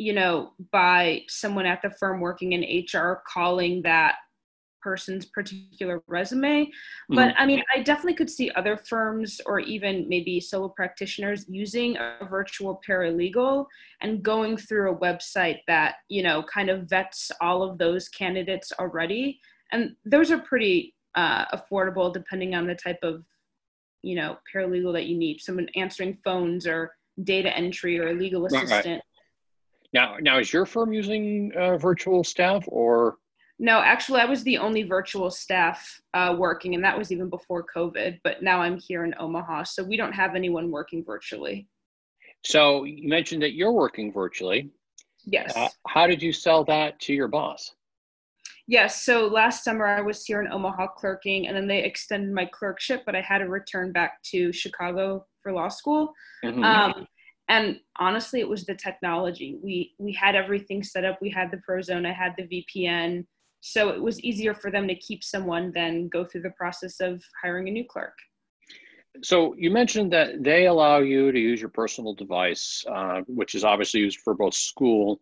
you 0.00 0.14
know, 0.14 0.54
by 0.72 1.22
someone 1.28 1.66
at 1.66 1.82
the 1.82 1.90
firm 1.90 2.20
working 2.20 2.52
in 2.52 2.62
HR 2.62 3.22
calling 3.30 3.82
that 3.82 4.14
person's 4.80 5.26
particular 5.26 6.02
resume. 6.06 6.64
Mm-hmm. 6.64 7.14
But 7.14 7.34
I 7.36 7.44
mean, 7.44 7.62
I 7.76 7.82
definitely 7.82 8.14
could 8.14 8.30
see 8.30 8.50
other 8.52 8.78
firms 8.78 9.42
or 9.44 9.60
even 9.60 10.08
maybe 10.08 10.40
solo 10.40 10.70
practitioners 10.70 11.44
using 11.50 11.98
a 11.98 12.26
virtual 12.30 12.80
paralegal 12.88 13.66
and 14.00 14.22
going 14.22 14.56
through 14.56 14.90
a 14.90 14.96
website 14.96 15.58
that, 15.66 15.96
you 16.08 16.22
know, 16.22 16.42
kind 16.44 16.70
of 16.70 16.88
vets 16.88 17.30
all 17.42 17.62
of 17.62 17.76
those 17.76 18.08
candidates 18.08 18.72
already. 18.78 19.38
And 19.70 19.96
those 20.06 20.30
are 20.30 20.38
pretty 20.38 20.94
uh, 21.14 21.44
affordable 21.54 22.10
depending 22.10 22.54
on 22.54 22.66
the 22.66 22.74
type 22.74 23.00
of, 23.02 23.26
you 24.00 24.14
know, 24.14 24.38
paralegal 24.50 24.94
that 24.94 25.04
you 25.04 25.18
need. 25.18 25.42
Someone 25.42 25.68
answering 25.76 26.16
phones 26.24 26.66
or 26.66 26.92
data 27.22 27.54
entry 27.54 27.98
or 27.98 28.08
a 28.08 28.14
legal 28.14 28.46
assistant. 28.46 28.86
Right. 28.86 29.02
Now, 29.92 30.16
now 30.20 30.38
is 30.38 30.52
your 30.52 30.66
firm 30.66 30.92
using 30.92 31.52
uh, 31.56 31.76
virtual 31.76 32.22
staff 32.24 32.64
or? 32.68 33.16
No, 33.58 33.80
actually, 33.80 34.20
I 34.20 34.24
was 34.24 34.42
the 34.42 34.56
only 34.56 34.84
virtual 34.84 35.30
staff 35.30 36.00
uh, 36.14 36.34
working, 36.38 36.74
and 36.74 36.82
that 36.82 36.96
was 36.96 37.12
even 37.12 37.28
before 37.28 37.66
COVID. 37.74 38.20
But 38.24 38.42
now 38.42 38.60
I'm 38.62 38.78
here 38.78 39.04
in 39.04 39.14
Omaha, 39.18 39.64
so 39.64 39.82
we 39.82 39.96
don't 39.96 40.12
have 40.12 40.34
anyone 40.34 40.70
working 40.70 41.04
virtually. 41.04 41.68
So 42.42 42.84
you 42.84 43.08
mentioned 43.08 43.42
that 43.42 43.52
you're 43.52 43.72
working 43.72 44.12
virtually. 44.12 44.70
Yes. 45.24 45.54
Uh, 45.54 45.68
how 45.86 46.06
did 46.06 46.22
you 46.22 46.32
sell 46.32 46.64
that 46.64 46.98
to 47.00 47.12
your 47.12 47.28
boss? 47.28 47.74
Yes. 48.66 49.04
So 49.04 49.26
last 49.26 49.64
summer 49.64 49.84
I 49.84 50.00
was 50.00 50.24
here 50.24 50.40
in 50.40 50.50
Omaha 50.50 50.86
clerking, 50.96 51.48
and 51.48 51.56
then 51.56 51.66
they 51.66 51.82
extended 51.82 52.32
my 52.32 52.46
clerkship, 52.46 53.02
but 53.04 53.14
I 53.14 53.20
had 53.20 53.38
to 53.38 53.48
return 53.48 53.92
back 53.92 54.22
to 54.30 54.52
Chicago 54.52 55.26
for 55.42 55.52
law 55.52 55.68
school. 55.68 56.12
Mm-hmm. 56.44 56.64
Um, 56.64 57.06
and 57.50 57.78
honestly, 57.98 58.40
it 58.40 58.48
was 58.48 58.64
the 58.64 58.74
technology. 58.74 59.58
We 59.62 59.94
we 59.98 60.12
had 60.12 60.34
everything 60.34 60.82
set 60.82 61.04
up. 61.04 61.18
We 61.20 61.30
had 61.30 61.50
the 61.50 61.60
Prozone. 61.68 62.06
I 62.06 62.12
had 62.12 62.34
the 62.38 62.44
VPN 62.44 63.26
so 63.60 63.90
it 63.90 64.00
was 64.00 64.20
easier 64.20 64.54
for 64.54 64.70
them 64.70 64.88
to 64.88 64.94
keep 64.94 65.22
someone 65.22 65.70
than 65.72 66.08
go 66.08 66.24
through 66.24 66.42
the 66.42 66.50
process 66.50 67.00
of 67.00 67.22
hiring 67.42 67.68
a 67.68 67.70
new 67.70 67.84
clerk. 67.84 68.16
So 69.22 69.54
you 69.58 69.70
mentioned 69.70 70.12
that 70.12 70.42
they 70.42 70.66
allow 70.66 70.98
you 70.98 71.30
to 71.30 71.38
use 71.38 71.60
your 71.60 71.68
personal 71.68 72.14
device, 72.14 72.84
uh, 72.90 73.20
which 73.26 73.54
is 73.54 73.64
obviously 73.64 74.00
used 74.00 74.20
for 74.20 74.34
both 74.34 74.54
school 74.54 75.20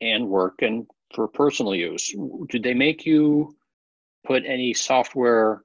and 0.00 0.28
work 0.28 0.62
and 0.62 0.86
for 1.14 1.28
personal 1.28 1.74
use. 1.74 2.12
Did 2.48 2.62
they 2.62 2.74
make 2.74 3.06
you 3.06 3.54
put 4.26 4.44
any 4.44 4.74
software 4.74 5.62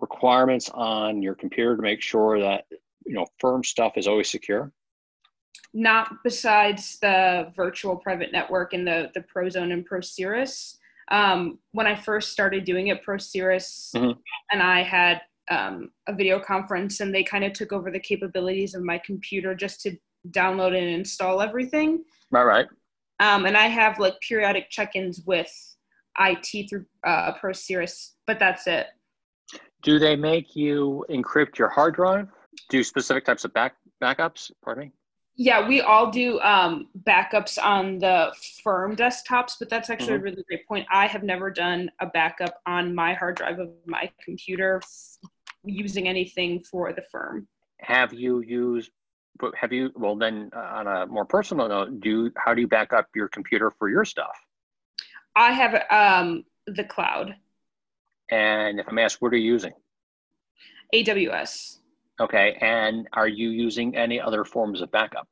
requirements 0.00 0.70
on 0.72 1.22
your 1.22 1.34
computer 1.34 1.76
to 1.76 1.82
make 1.82 2.00
sure 2.00 2.40
that 2.40 2.64
you 3.04 3.14
know 3.14 3.26
firm 3.38 3.62
stuff 3.62 3.92
is 3.96 4.06
always 4.06 4.30
secure? 4.30 4.72
Not 5.72 6.22
besides 6.22 6.98
the 7.00 7.52
virtual 7.56 7.96
private 7.96 8.32
network 8.32 8.72
and 8.72 8.86
the 8.86 9.10
the 9.14 9.24
ProZone 9.34 9.72
and 9.72 9.88
ProCirrus 9.88 10.76
um, 11.10 11.58
when 11.72 11.86
I 11.86 11.94
first 11.94 12.32
started 12.32 12.64
doing 12.64 12.88
it, 12.88 13.04
ProCirrus 13.04 13.94
mm-hmm. 13.94 14.18
and 14.50 14.62
I 14.62 14.82
had 14.82 15.20
um, 15.50 15.90
a 16.08 16.14
video 16.14 16.40
conference, 16.40 17.00
and 17.00 17.14
they 17.14 17.22
kind 17.22 17.44
of 17.44 17.52
took 17.52 17.72
over 17.72 17.90
the 17.90 18.00
capabilities 18.00 18.74
of 18.74 18.82
my 18.82 18.98
computer 18.98 19.54
just 19.54 19.80
to 19.82 19.96
download 20.30 20.68
and 20.68 20.88
install 20.88 21.42
everything. 21.42 22.02
Right, 22.30 22.44
right. 22.44 22.66
Um, 23.20 23.44
and 23.44 23.56
I 23.56 23.66
have 23.66 23.98
like 23.98 24.14
periodic 24.26 24.70
check-ins 24.70 25.22
with 25.26 25.52
IT 26.18 26.70
through 26.70 26.86
uh, 27.06 27.32
ProCirrus, 27.34 28.12
but 28.26 28.38
that's 28.38 28.66
it. 28.66 28.86
Do 29.82 29.98
they 29.98 30.16
make 30.16 30.56
you 30.56 31.04
encrypt 31.10 31.58
your 31.58 31.68
hard 31.68 31.94
drive? 31.94 32.28
Do 32.70 32.82
specific 32.82 33.24
types 33.26 33.44
of 33.44 33.52
back 33.52 33.74
backups? 34.02 34.50
Pardon 34.64 34.84
me. 34.84 34.92
Yeah, 35.36 35.66
we 35.66 35.80
all 35.80 36.10
do 36.10 36.40
um, 36.40 36.88
backups 37.04 37.62
on 37.62 37.98
the 37.98 38.32
firm 38.62 38.94
desktops, 38.94 39.54
but 39.58 39.68
that's 39.68 39.90
actually 39.90 40.14
mm-hmm. 40.14 40.20
a 40.20 40.30
really 40.30 40.44
great 40.48 40.66
point. 40.68 40.86
I 40.90 41.06
have 41.06 41.24
never 41.24 41.50
done 41.50 41.90
a 42.00 42.06
backup 42.06 42.60
on 42.66 42.94
my 42.94 43.14
hard 43.14 43.36
drive 43.36 43.58
of 43.58 43.70
my 43.84 44.10
computer 44.24 44.80
using 45.64 46.06
anything 46.06 46.60
for 46.60 46.92
the 46.92 47.02
firm. 47.02 47.48
Have 47.80 48.12
you 48.12 48.42
used? 48.42 48.90
Have 49.60 49.72
you? 49.72 49.90
Well, 49.96 50.14
then, 50.14 50.50
uh, 50.54 50.60
on 50.60 50.86
a 50.86 51.06
more 51.06 51.24
personal 51.24 51.68
note, 51.68 52.00
do 52.00 52.30
how 52.36 52.54
do 52.54 52.60
you 52.60 52.68
back 52.68 52.92
up 52.92 53.08
your 53.16 53.26
computer 53.26 53.72
for 53.76 53.88
your 53.88 54.04
stuff? 54.04 54.36
I 55.34 55.50
have 55.50 55.84
um, 55.90 56.44
the 56.68 56.84
cloud. 56.84 57.34
And 58.30 58.78
if 58.78 58.86
I'm 58.88 58.98
asked, 58.98 59.20
what 59.20 59.32
are 59.32 59.36
you 59.36 59.52
using? 59.52 59.72
AWS. 60.94 61.78
Okay, 62.20 62.56
and 62.60 63.08
are 63.12 63.28
you 63.28 63.50
using 63.50 63.96
any 63.96 64.20
other 64.20 64.44
forms 64.44 64.80
of 64.80 64.90
backup? 64.92 65.26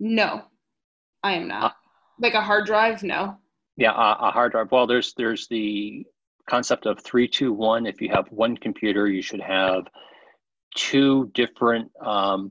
No, 0.00 0.42
I 1.22 1.34
am 1.34 1.48
not. 1.48 1.62
Uh, 1.62 1.74
like 2.20 2.34
a 2.34 2.40
hard 2.40 2.66
drive? 2.66 3.02
No. 3.02 3.38
Yeah, 3.76 3.92
a 3.92 4.30
hard 4.32 4.52
drive. 4.52 4.72
Well, 4.72 4.88
there's 4.88 5.14
there's 5.14 5.46
the 5.46 6.04
concept 6.50 6.86
of 6.86 7.00
three, 7.00 7.28
two, 7.28 7.52
one. 7.52 7.86
If 7.86 8.00
you 8.00 8.08
have 8.10 8.26
one 8.30 8.56
computer, 8.56 9.06
you 9.06 9.22
should 9.22 9.40
have 9.40 9.84
two 10.74 11.30
different 11.34 11.90
um, 12.04 12.50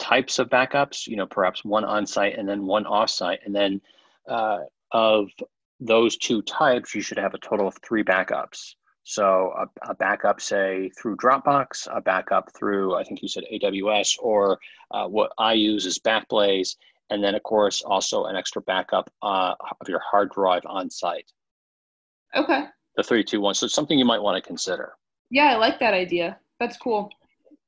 types 0.00 0.40
of 0.40 0.48
backups. 0.48 1.06
You 1.06 1.16
know, 1.16 1.26
perhaps 1.26 1.64
one 1.64 1.84
on-site 1.84 2.36
and 2.36 2.48
then 2.48 2.66
one 2.66 2.86
off-site, 2.86 3.40
and 3.44 3.54
then 3.54 3.80
uh, 4.28 4.60
of 4.90 5.28
those 5.78 6.16
two 6.16 6.42
types, 6.42 6.94
you 6.94 7.02
should 7.02 7.18
have 7.18 7.34
a 7.34 7.38
total 7.38 7.68
of 7.68 7.76
three 7.86 8.02
backups. 8.02 8.74
So 9.04 9.52
a, 9.56 9.90
a, 9.90 9.94
backup, 9.94 10.40
say 10.40 10.90
through 10.98 11.16
Dropbox, 11.16 11.86
a 11.94 12.00
backup 12.00 12.50
through 12.56 12.96
I 12.96 13.04
think 13.04 13.20
you 13.22 13.28
said 13.28 13.44
AWS, 13.52 14.16
or 14.18 14.58
uh, 14.90 15.06
what 15.06 15.30
I 15.38 15.52
use 15.52 15.84
is 15.84 15.98
Backblaze, 15.98 16.76
and 17.10 17.22
then 17.22 17.34
of 17.34 17.42
course 17.42 17.82
also 17.82 18.24
an 18.24 18.34
extra 18.34 18.62
backup 18.62 19.12
uh, 19.22 19.54
of 19.80 19.88
your 19.88 20.00
hard 20.00 20.30
drive 20.30 20.62
on 20.64 20.88
site. 20.88 21.30
Okay. 22.34 22.64
The 22.96 23.02
three, 23.02 23.22
two, 23.22 23.42
one. 23.42 23.54
So 23.54 23.66
it's 23.66 23.74
something 23.74 23.98
you 23.98 24.06
might 24.06 24.22
want 24.22 24.42
to 24.42 24.46
consider. 24.46 24.94
Yeah, 25.30 25.52
I 25.52 25.56
like 25.56 25.78
that 25.80 25.92
idea. 25.92 26.38
That's 26.58 26.78
cool. 26.78 27.10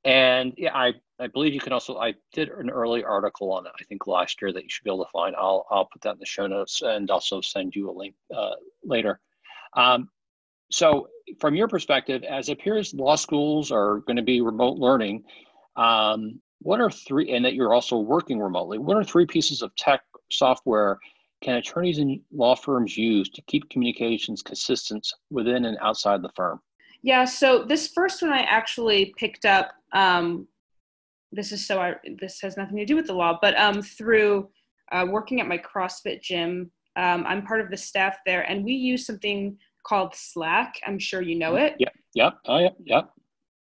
And 0.05 0.55
yeah, 0.57 0.75
I 0.75 0.95
I 1.19 1.27
believe 1.27 1.53
you 1.53 1.61
can 1.61 1.75
also 1.75 1.99
I 1.99 2.15
did 2.33 2.49
an 2.49 2.71
early 2.71 3.05
article 3.05 3.53
on 3.53 3.67
it. 3.67 3.73
I 3.79 3.85
think 3.85 4.07
last 4.07 4.41
year 4.41 4.53
that 4.53 4.63
you 4.63 4.71
should 4.71 4.85
be 4.85 4.91
able 4.91 5.05
to 5.05 5.11
find. 5.11 5.37
I'll 5.37 5.67
I'll 5.71 5.87
put 5.87 6.01
that 6.03 6.15
in 6.15 6.19
the 6.19 6.27
show 6.27 6.47
notes 6.47 6.81
and 6.83 7.11
also 7.11 7.43
send 7.43 7.77
you 7.77 7.91
a 7.91 7.93
link 7.93 8.15
uh, 8.35 8.55
later. 8.85 9.21
Um, 9.75 10.09
so, 10.71 11.09
from 11.41 11.55
your 11.55 11.69
perspective, 11.69 12.23
as 12.23 12.49
it 12.49 12.53
appears 12.53 12.95
law 12.95 13.17
schools 13.17 13.71
are 13.71 13.99
going 14.07 14.17
to 14.17 14.23
be 14.23 14.41
remote 14.41 14.79
learning, 14.79 15.25
um, 15.77 16.41
what 16.61 16.81
are 16.81 16.91
three, 16.91 17.33
and 17.33 17.45
that 17.45 17.55
you're 17.55 17.75
also 17.75 17.99
working 17.99 18.41
remotely, 18.41 18.79
what 18.79 18.97
are 18.97 19.05
three 19.05 19.27
pieces 19.27 19.63
of 19.63 19.75
tech 19.77 20.03
software 20.31 20.99
can 21.43 21.57
attorneys 21.57 21.99
and 21.99 22.21
law 22.33 22.55
firms 22.55 22.97
use 22.97 23.29
to 23.31 23.43
keep 23.43 23.69
communications 23.69 24.43
consistent 24.43 25.07
within 25.31 25.67
and 25.67 25.77
outside 25.81 26.23
the 26.23 26.31
firm? 26.35 26.61
Yeah, 27.03 27.25
so 27.25 27.65
this 27.65 27.89
first 27.89 28.23
one 28.23 28.33
I 28.33 28.41
actually 28.41 29.15
picked 29.19 29.45
up. 29.45 29.73
Um, 29.93 30.49
this 31.31 31.53
is 31.53 31.67
so 31.67 31.81
I, 31.81 31.95
this 32.19 32.41
has 32.41 32.57
nothing 32.57 32.77
to 32.79 32.87
do 32.87 32.97
with 32.97 33.07
the 33.07 33.13
law, 33.13 33.39
but 33.41 33.57
um, 33.59 33.83
through 33.83 34.49
uh, 34.93 35.07
working 35.09 35.41
at 35.41 35.49
my 35.49 35.59
CrossFit 35.59 36.23
gym, 36.23 36.71
um, 36.97 37.25
I'm 37.27 37.45
part 37.45 37.61
of 37.61 37.71
the 37.71 37.77
staff 37.77 38.19
there, 38.25 38.43
and 38.43 38.65
we 38.65 38.73
use 38.73 39.05
something 39.05 39.57
called 39.87 40.15
Slack. 40.15 40.75
I'm 40.87 40.99
sure 40.99 41.23
you 41.23 41.37
know 41.37 41.57
it. 41.57 41.77
Yep. 41.79 41.93
Yep. 42.15 42.39
Oh, 42.47 42.59
yeah. 42.59 42.69
Yep. 42.85 43.11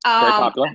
Very 0.04 0.32
um, 0.32 0.42
popular. 0.42 0.70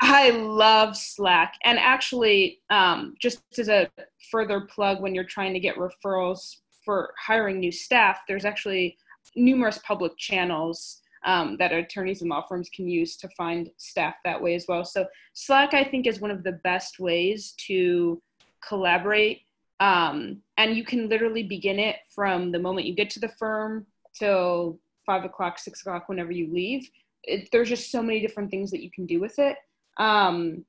I 0.00 0.30
love 0.30 0.96
Slack. 0.96 1.54
And 1.64 1.78
actually, 1.78 2.60
um, 2.70 3.14
just 3.20 3.40
as 3.58 3.68
a 3.68 3.88
further 4.30 4.62
plug, 4.62 5.00
when 5.00 5.14
you're 5.14 5.24
trying 5.24 5.54
to 5.54 5.60
get 5.60 5.76
referrals 5.76 6.56
for 6.84 7.12
hiring 7.18 7.60
new 7.60 7.72
staff, 7.72 8.20
there's 8.28 8.44
actually 8.44 8.96
numerous 9.34 9.78
public 9.78 10.16
channels 10.16 11.00
um, 11.24 11.56
that 11.58 11.72
attorneys 11.72 12.20
and 12.20 12.30
law 12.30 12.42
firms 12.42 12.68
can 12.68 12.88
use 12.88 13.16
to 13.16 13.28
find 13.30 13.70
staff 13.78 14.14
that 14.24 14.40
way 14.40 14.54
as 14.54 14.66
well. 14.68 14.84
So 14.84 15.06
Slack, 15.32 15.74
I 15.74 15.82
think, 15.82 16.06
is 16.06 16.20
one 16.20 16.30
of 16.30 16.44
the 16.44 16.60
best 16.64 17.00
ways 17.00 17.54
to 17.66 18.22
collaborate. 18.66 19.42
Um, 19.80 20.42
and 20.56 20.76
you 20.76 20.84
can 20.84 21.08
literally 21.08 21.42
begin 21.42 21.78
it 21.78 21.96
from 22.14 22.52
the 22.52 22.58
moment 22.58 22.86
you 22.86 22.94
get 22.94 23.10
to 23.10 23.20
the 23.20 23.28
firm 23.28 23.86
till 24.14 24.78
five 25.06 25.24
o'clock, 25.24 25.58
six 25.58 25.80
o'clock, 25.80 26.08
whenever 26.08 26.32
you 26.32 26.52
leave. 26.52 26.88
It, 27.22 27.48
there's 27.52 27.68
just 27.68 27.90
so 27.90 28.02
many 28.02 28.20
different 28.20 28.50
things 28.50 28.70
that 28.72 28.82
you 28.82 28.90
can 28.90 29.06
do 29.06 29.20
with 29.20 29.38
it. 29.38 29.56
Um, 29.96 30.64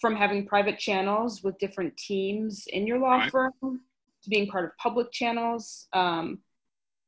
from 0.00 0.14
having 0.14 0.46
private 0.46 0.78
channels 0.78 1.42
with 1.42 1.58
different 1.58 1.96
teams 1.96 2.66
in 2.68 2.86
your 2.86 2.98
law 2.98 3.16
right. 3.16 3.30
firm 3.30 3.52
to 3.62 4.30
being 4.30 4.46
part 4.46 4.64
of 4.64 4.76
public 4.76 5.10
channels. 5.10 5.88
Um, 5.92 6.40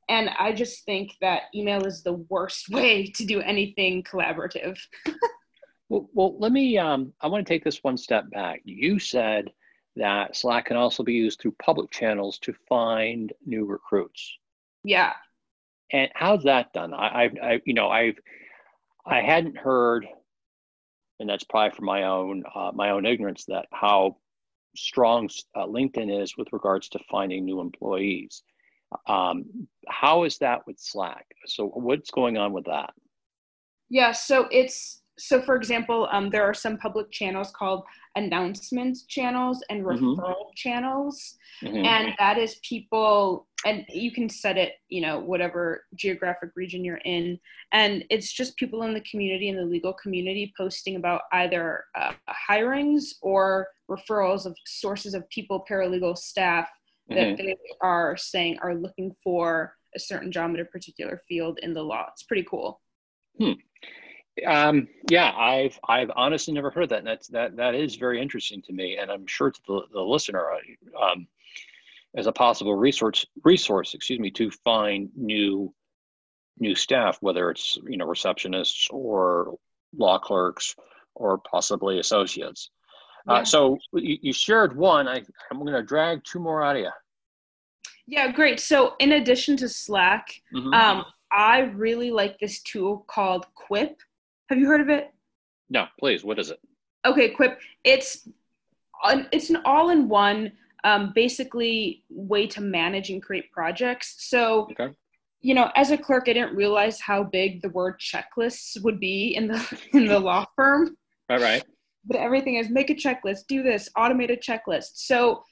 and 0.08 0.30
I 0.38 0.52
just 0.52 0.84
think 0.84 1.12
that 1.20 1.42
email 1.54 1.84
is 1.84 2.02
the 2.02 2.14
worst 2.14 2.68
way 2.70 3.06
to 3.08 3.24
do 3.24 3.40
anything 3.40 4.02
collaborative. 4.02 4.78
well, 5.88 6.08
well, 6.14 6.38
let 6.38 6.52
me, 6.52 6.78
um, 6.78 7.12
I 7.20 7.26
want 7.28 7.46
to 7.46 7.52
take 7.52 7.64
this 7.64 7.84
one 7.84 7.96
step 7.96 8.30
back. 8.30 8.62
You 8.64 8.98
said 8.98 9.50
that 9.96 10.36
Slack 10.36 10.66
can 10.66 10.76
also 10.76 11.02
be 11.02 11.14
used 11.14 11.40
through 11.40 11.56
public 11.62 11.90
channels 11.90 12.38
to 12.40 12.54
find 12.68 13.32
new 13.44 13.66
recruits. 13.66 14.38
Yeah. 14.84 15.12
And 15.92 16.10
how's 16.14 16.44
that 16.44 16.72
done? 16.72 16.92
I, 16.92 17.24
I've, 17.24 17.36
I, 17.42 17.60
you 17.64 17.74
know, 17.74 17.88
I've, 17.88 18.18
I 19.06 19.20
hadn't 19.20 19.56
heard, 19.56 20.06
and 21.18 21.28
that's 21.28 21.44
probably 21.44 21.74
for 21.76 21.82
my 21.82 22.04
own, 22.04 22.44
uh, 22.54 22.72
my 22.74 22.90
own 22.90 23.06
ignorance, 23.06 23.44
that 23.46 23.66
how 23.72 24.16
strong 24.76 25.28
uh, 25.54 25.66
LinkedIn 25.66 26.22
is 26.22 26.36
with 26.36 26.52
regards 26.52 26.88
to 26.90 26.98
finding 27.10 27.44
new 27.44 27.60
employees. 27.60 28.42
Um, 29.06 29.68
how 29.88 30.24
is 30.24 30.38
that 30.38 30.66
with 30.66 30.78
Slack? 30.78 31.26
So 31.46 31.66
what's 31.66 32.10
going 32.10 32.38
on 32.38 32.52
with 32.52 32.64
that? 32.66 32.92
Yeah, 33.90 34.12
so 34.12 34.46
it's 34.50 35.02
so 35.18 35.42
for 35.42 35.56
example, 35.56 36.08
um, 36.12 36.30
there 36.30 36.44
are 36.44 36.54
some 36.54 36.78
public 36.78 37.10
channels 37.10 37.50
called 37.50 37.84
announcement 38.16 38.98
channels 39.08 39.62
and 39.68 39.84
mm-hmm. 39.84 40.04
referral 40.04 40.30
mm-hmm. 40.30 40.54
channels, 40.56 41.36
mm-hmm. 41.62 41.84
and 41.84 42.14
that 42.18 42.38
is 42.38 42.56
people 42.62 43.46
and 43.66 43.84
you 43.88 44.12
can 44.12 44.28
set 44.28 44.56
it, 44.56 44.74
you 44.88 45.00
know, 45.00 45.18
whatever 45.18 45.84
geographic 45.96 46.50
region 46.54 46.84
you're 46.84 47.00
in, 47.04 47.38
and 47.72 48.04
it's 48.08 48.32
just 48.32 48.56
people 48.56 48.84
in 48.84 48.94
the 48.94 49.00
community 49.00 49.48
in 49.48 49.56
the 49.56 49.64
legal 49.64 49.92
community 49.92 50.52
posting 50.56 50.96
about 50.96 51.22
either 51.32 51.84
uh, 51.96 52.12
hirings 52.48 53.14
or 53.20 53.68
referrals 53.90 54.46
of 54.46 54.56
sources 54.66 55.14
of 55.14 55.28
people, 55.28 55.64
paralegal 55.68 56.16
staff 56.16 56.68
that 57.08 57.16
mm-hmm. 57.16 57.46
they 57.46 57.56
are 57.80 58.16
saying 58.16 58.58
are 58.62 58.74
looking 58.74 59.14
for 59.24 59.74
a 59.96 59.98
certain 59.98 60.30
job 60.30 60.54
in 60.54 60.60
a 60.60 60.64
particular 60.64 61.20
field 61.28 61.58
in 61.62 61.72
the 61.74 61.82
law. 61.82 62.06
It's 62.12 62.22
pretty 62.22 62.46
cool. 62.48 62.80
Hmm. 63.38 63.52
Um, 64.46 64.88
yeah, 65.10 65.32
I've 65.32 65.78
I've 65.88 66.10
honestly 66.14 66.54
never 66.54 66.70
heard 66.70 66.88
that, 66.90 66.98
and 66.98 67.06
that's 67.06 67.28
that 67.28 67.56
that 67.56 67.74
is 67.74 67.96
very 67.96 68.20
interesting 68.20 68.62
to 68.62 68.72
me, 68.72 68.96
and 68.96 69.10
I'm 69.10 69.26
sure 69.26 69.50
to 69.50 69.60
the, 69.66 69.82
the 69.92 70.00
listener, 70.00 70.46
um, 71.00 71.26
as 72.16 72.26
a 72.26 72.32
possible 72.32 72.74
resource 72.74 73.24
resource, 73.44 73.94
excuse 73.94 74.20
me, 74.20 74.30
to 74.32 74.50
find 74.50 75.10
new 75.16 75.72
new 76.58 76.74
staff, 76.74 77.18
whether 77.20 77.50
it's 77.50 77.76
you 77.86 77.96
know 77.96 78.06
receptionists 78.06 78.86
or 78.90 79.56
law 79.96 80.18
clerks 80.18 80.74
or 81.14 81.38
possibly 81.38 81.98
associates. 81.98 82.70
Uh, 83.28 83.34
yeah. 83.34 83.40
Uh, 83.40 83.44
so 83.44 83.78
you, 83.92 84.18
you, 84.22 84.32
shared 84.32 84.76
one. 84.76 85.08
I, 85.08 85.22
I'm 85.50 85.58
going 85.58 85.72
to 85.72 85.82
drag 85.82 86.24
two 86.24 86.38
more 86.38 86.62
out 86.62 86.76
of 86.76 86.82
you. 86.82 86.90
Yeah, 88.06 88.30
great. 88.32 88.60
So 88.60 88.94
in 89.00 89.12
addition 89.12 89.56
to 89.58 89.68
Slack, 89.68 90.40
mm-hmm. 90.54 90.72
um, 90.72 91.04
I 91.30 91.60
really 91.74 92.10
like 92.10 92.38
this 92.38 92.62
tool 92.62 93.04
called 93.06 93.46
Quip. 93.54 94.00
Have 94.48 94.58
you 94.58 94.66
heard 94.66 94.80
of 94.80 94.88
it? 94.88 95.12
No, 95.70 95.86
please. 95.98 96.24
What 96.24 96.38
is 96.38 96.50
it? 96.50 96.58
Okay, 97.06 97.30
Quip. 97.30 97.60
It's 97.84 98.28
it's 99.32 99.50
an 99.50 99.58
all-in-one, 99.64 100.50
um, 100.82 101.12
basically 101.14 102.02
way 102.10 102.46
to 102.48 102.60
manage 102.60 103.10
and 103.10 103.22
create 103.22 103.50
projects. 103.52 104.16
So. 104.28 104.68
Okay. 104.72 104.94
You 105.40 105.54
know, 105.54 105.70
as 105.76 105.92
a 105.92 105.96
clerk, 105.96 106.24
I 106.26 106.32
didn't 106.32 106.56
realize 106.56 106.98
how 106.98 107.22
big 107.22 107.62
the 107.62 107.68
word 107.68 108.00
checklists 108.00 108.82
would 108.82 108.98
be 108.98 109.36
in 109.36 109.46
the 109.46 109.78
in 109.92 110.06
the 110.06 110.18
law 110.18 110.44
firm. 110.56 110.96
All 111.30 111.38
right 111.38 111.62
but 112.08 112.16
everything 112.16 112.56
is 112.56 112.70
make 112.70 112.90
a 112.90 112.94
checklist, 112.94 113.46
do 113.48 113.62
this, 113.62 113.88
automate 113.96 114.32
a 114.32 114.36
checklist. 114.36 114.92
So 114.94 115.44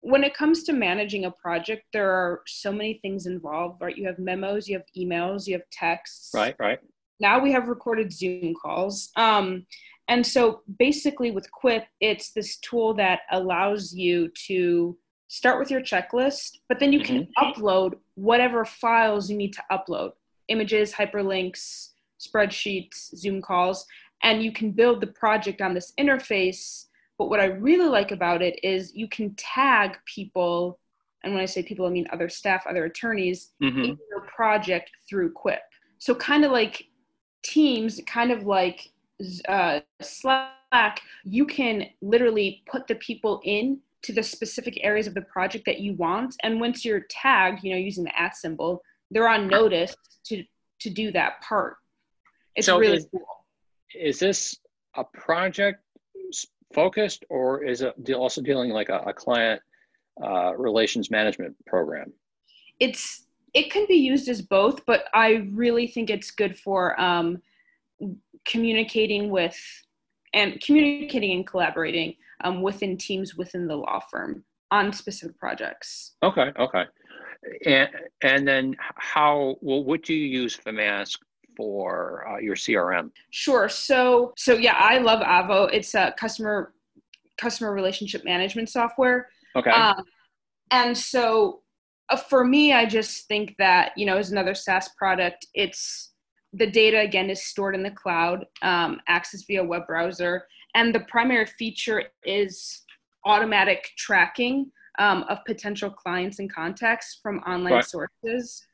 when 0.00 0.22
it 0.24 0.34
comes 0.34 0.62
to 0.64 0.72
managing 0.72 1.24
a 1.24 1.30
project, 1.30 1.84
there 1.92 2.10
are 2.10 2.42
so 2.46 2.70
many 2.70 2.98
things 3.00 3.26
involved, 3.26 3.80
right? 3.80 3.96
You 3.96 4.06
have 4.06 4.18
memos, 4.18 4.68
you 4.68 4.76
have 4.76 4.86
emails, 4.96 5.46
you 5.46 5.54
have 5.54 5.68
texts. 5.72 6.30
Right, 6.34 6.54
right. 6.58 6.78
Now 7.22 7.38
we 7.38 7.52
have 7.52 7.68
recorded 7.68 8.12
Zoom 8.12 8.54
calls. 8.60 9.10
Um, 9.16 9.64
and 10.08 10.26
so 10.26 10.60
basically 10.78 11.30
with 11.30 11.50
Quip, 11.50 11.84
it's 12.00 12.32
this 12.32 12.58
tool 12.58 12.92
that 12.94 13.20
allows 13.30 13.94
you 13.94 14.30
to 14.48 14.98
start 15.28 15.58
with 15.58 15.70
your 15.70 15.80
checklist, 15.80 16.58
but 16.68 16.78
then 16.78 16.92
you 16.92 17.00
can 17.00 17.22
mm-hmm. 17.22 17.62
upload 17.62 17.94
whatever 18.16 18.66
files 18.66 19.30
you 19.30 19.36
need 19.38 19.54
to 19.54 19.62
upload 19.70 20.10
images, 20.48 20.92
hyperlinks, 20.92 21.90
spreadsheets, 22.20 23.16
Zoom 23.16 23.40
calls 23.40 23.86
and 24.22 24.42
you 24.42 24.52
can 24.52 24.70
build 24.70 25.00
the 25.00 25.06
project 25.08 25.60
on 25.60 25.74
this 25.74 25.92
interface. 25.98 26.86
But 27.18 27.28
what 27.28 27.40
I 27.40 27.46
really 27.46 27.88
like 27.88 28.10
about 28.10 28.42
it 28.42 28.58
is 28.62 28.94
you 28.94 29.08
can 29.08 29.34
tag 29.36 29.98
people, 30.06 30.78
and 31.22 31.34
when 31.34 31.42
I 31.42 31.46
say 31.46 31.62
people, 31.62 31.86
I 31.86 31.90
mean 31.90 32.06
other 32.12 32.28
staff, 32.28 32.66
other 32.66 32.84
attorneys, 32.84 33.50
mm-hmm. 33.62 33.80
in 33.80 33.98
your 34.10 34.20
project 34.34 34.90
through 35.08 35.32
Quip. 35.32 35.60
So 35.98 36.14
kind 36.14 36.44
of 36.44 36.52
like 36.52 36.84
Teams, 37.42 38.00
kind 38.06 38.30
of 38.30 38.44
like 38.44 38.90
uh, 39.48 39.80
Slack, 40.00 41.00
you 41.24 41.46
can 41.46 41.86
literally 42.00 42.62
put 42.66 42.86
the 42.86 42.94
people 42.96 43.40
in 43.44 43.80
to 44.02 44.12
the 44.12 44.22
specific 44.22 44.78
areas 44.82 45.06
of 45.06 45.14
the 45.14 45.22
project 45.22 45.64
that 45.66 45.80
you 45.80 45.94
want, 45.94 46.34
and 46.42 46.60
once 46.60 46.84
you're 46.84 47.06
tagged, 47.08 47.62
you 47.62 47.70
know, 47.70 47.78
using 47.78 48.04
the 48.04 48.20
at 48.20 48.36
symbol, 48.36 48.82
they're 49.10 49.28
on 49.28 49.46
notice 49.48 49.94
to 50.24 50.44
to 50.80 50.90
do 50.90 51.12
that 51.12 51.40
part. 51.42 51.76
It's 52.56 52.66
so 52.66 52.78
really 52.78 52.96
is, 52.96 53.06
cool 53.10 53.26
is 53.94 54.18
this 54.18 54.58
a 54.96 55.04
project 55.04 55.82
focused 56.74 57.24
or 57.28 57.62
is 57.64 57.82
it 57.82 58.12
also 58.14 58.40
dealing 58.40 58.70
like 58.70 58.88
a, 58.88 58.98
a 59.06 59.12
client 59.12 59.60
uh, 60.22 60.54
relations 60.56 61.10
management 61.10 61.54
program? 61.66 62.12
It's 62.80 63.26
it 63.54 63.70
can 63.70 63.86
be 63.86 63.94
used 63.94 64.28
as 64.28 64.42
both, 64.42 64.84
but 64.86 65.04
I 65.14 65.48
really 65.52 65.86
think 65.86 66.10
it's 66.10 66.30
good 66.30 66.58
for 66.58 66.98
um, 67.00 67.42
communicating 68.46 69.30
with 69.30 69.58
and 70.34 70.60
communicating 70.60 71.32
and 71.32 71.46
collaborating 71.46 72.14
um, 72.44 72.62
within 72.62 72.96
teams 72.96 73.34
within 73.34 73.66
the 73.66 73.76
law 73.76 74.00
firm 74.10 74.44
on 74.70 74.92
specific 74.92 75.38
projects. 75.38 76.12
Okay, 76.22 76.50
okay. 76.58 76.84
And 77.66 77.90
and 78.22 78.48
then 78.48 78.76
how 78.78 79.56
well 79.60 79.84
what 79.84 80.02
do 80.02 80.14
you 80.14 80.26
use 80.26 80.56
FAMASK 80.56 81.18
for 81.56 82.26
uh, 82.28 82.38
your 82.38 82.56
CRM? 82.56 83.10
Sure. 83.30 83.68
So 83.68 84.32
so 84.36 84.54
yeah, 84.54 84.76
I 84.78 84.98
love 84.98 85.20
Avo. 85.20 85.68
It's 85.72 85.94
a 85.94 86.14
customer 86.16 86.72
customer 87.36 87.72
relationship 87.74 88.24
management 88.24 88.70
software. 88.70 89.28
Okay. 89.56 89.70
Um, 89.70 90.04
and 90.70 90.96
so 90.96 91.61
for 92.16 92.44
me, 92.44 92.72
I 92.72 92.86
just 92.86 93.26
think 93.28 93.54
that 93.58 93.92
you 93.96 94.06
know 94.06 94.16
as 94.16 94.30
another 94.30 94.54
SaaS 94.54 94.90
product, 94.96 95.46
it's 95.54 96.12
the 96.52 96.70
data 96.70 97.00
again 97.00 97.30
is 97.30 97.42
stored 97.42 97.74
in 97.74 97.82
the 97.82 97.90
cloud, 97.90 98.46
um, 98.62 99.00
access 99.08 99.42
via 99.42 99.64
web 99.64 99.86
browser, 99.86 100.46
and 100.74 100.94
the 100.94 101.00
primary 101.00 101.46
feature 101.46 102.04
is 102.24 102.82
automatic 103.24 103.90
tracking 103.96 104.70
um, 104.98 105.24
of 105.28 105.44
potential 105.46 105.90
clients 105.90 106.38
and 106.38 106.52
contacts 106.52 107.18
from 107.22 107.38
online 107.40 107.74
right. 107.74 107.84
sources. 107.84 108.66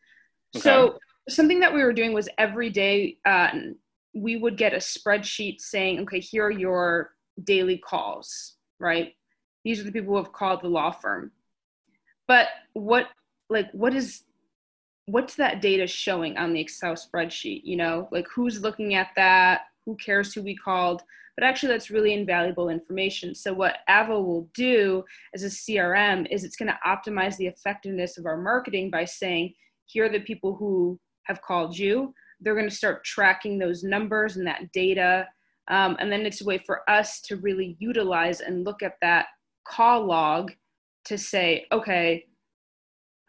Okay. 0.57 0.63
So 0.63 0.99
something 1.29 1.61
that 1.61 1.73
we 1.73 1.83
were 1.83 1.93
doing 1.93 2.13
was 2.13 2.29
every 2.39 2.71
day 2.71 3.19
uh, 3.25 3.51
we 4.15 4.37
would 4.37 4.57
get 4.57 4.73
a 4.73 4.79
spreadsheet 4.79 5.61
saying, 5.61 6.01
okay, 6.01 6.21
here 6.21 6.47
are 6.47 6.51
your 6.51 7.13
daily 7.45 7.79
calls, 7.79 8.57
right? 8.81 9.15
These 9.65 9.81
are 9.81 9.85
the 9.85 9.93
people 9.93 10.15
who 10.15 10.23
have 10.23 10.33
called 10.33 10.63
the 10.63 10.69
law 10.69 10.91
firm. 10.91 11.33
But 12.27 12.49
what, 12.73 13.09
like, 13.51 13.71
what 13.73 13.95
is, 13.95 14.25
what's 15.07 15.37
that 15.37 15.61
data 15.61 15.87
showing 15.87 16.37
on 16.37 16.53
the 16.53 16.61
Excel 16.61 16.95
spreadsheet? 16.95 17.63
You 17.65 17.77
know, 17.77 18.09
like 18.11 18.27
who's 18.35 18.61
looking 18.61 18.95
at 18.95 19.09
that? 19.17 19.63
Who 19.87 19.97
cares 19.97 20.35
who 20.35 20.43
we 20.43 20.57
called? 20.57 21.03
But 21.39 21.47
actually, 21.47 21.73
that's 21.73 21.91
really 21.91 22.15
invaluable 22.15 22.69
information. 22.69 23.33
So, 23.33 23.55
what 23.55 23.79
Avo 23.89 24.25
will 24.25 24.51
do 24.55 25.05
as 25.35 25.45
a 25.45 25.47
CRM 25.47 26.27
is 26.33 26.43
it's 26.43 26.57
going 26.57 26.69
to 26.69 26.79
optimize 26.85 27.37
the 27.37 27.47
effectiveness 27.47 28.19
of 28.19 28.27
our 28.27 28.37
marketing 28.37 28.91
by 28.91 29.05
saying, 29.05 29.55
here 29.87 30.05
are 30.05 30.09
the 30.09 30.19
people 30.19 30.57
who 30.57 30.99
have 31.25 31.41
called 31.41 31.79
you. 31.79 32.13
They're 32.41 32.57
going 32.57 32.69
to 32.69 32.75
start 32.75 33.05
tracking 33.05 33.57
those 33.57 33.85
numbers 33.85 34.37
and 34.37 34.47
that 34.49 34.73
data. 34.73 35.29
Um, 35.69 35.97
and 36.01 36.11
then 36.11 36.27
it's 36.27 36.41
a 36.41 36.45
way 36.45 36.59
for 36.59 36.89
us 36.91 37.21
to 37.23 37.37
really 37.37 37.77
utilize 37.79 38.41
and 38.41 38.65
look 38.65 38.83
at 38.83 38.97
that 39.03 39.27
call 39.65 40.07
log 40.07 40.53
to 41.05 41.17
say, 41.17 41.67
okay, 41.73 42.27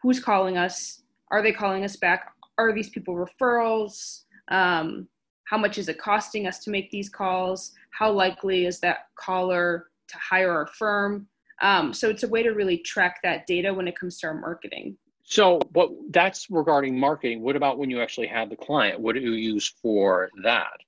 who's 0.02 0.20
calling 0.20 0.56
us? 0.56 1.02
Are 1.30 1.42
they 1.42 1.52
calling 1.52 1.84
us 1.84 1.96
back? 1.96 2.32
Are 2.58 2.72
these 2.72 2.90
people 2.90 3.14
referrals? 3.14 4.22
Um, 4.48 5.08
how 5.44 5.58
much 5.58 5.78
is 5.78 5.88
it 5.88 5.98
costing 5.98 6.46
us 6.46 6.58
to 6.64 6.70
make 6.70 6.90
these 6.90 7.08
calls? 7.08 7.72
How 7.90 8.10
likely 8.10 8.66
is 8.66 8.80
that 8.80 9.08
caller 9.16 9.86
to 10.08 10.16
hire 10.16 10.50
our 10.50 10.66
firm? 10.66 11.26
Um, 11.62 11.92
so 11.92 12.08
it's 12.08 12.22
a 12.22 12.28
way 12.28 12.42
to 12.42 12.50
really 12.50 12.78
track 12.78 13.20
that 13.22 13.46
data 13.46 13.72
when 13.72 13.86
it 13.86 13.98
comes 13.98 14.18
to 14.20 14.28
our 14.28 14.34
marketing. 14.34 14.96
So, 15.24 15.60
but 15.72 15.90
that's 16.10 16.50
regarding 16.50 16.98
marketing. 16.98 17.42
What 17.42 17.54
about 17.54 17.78
when 17.78 17.90
you 17.90 18.00
actually 18.00 18.26
have 18.28 18.50
the 18.50 18.56
client? 18.56 18.98
What 18.98 19.14
do 19.14 19.20
you 19.20 19.32
use 19.32 19.72
for 19.80 20.30
that? 20.42 20.80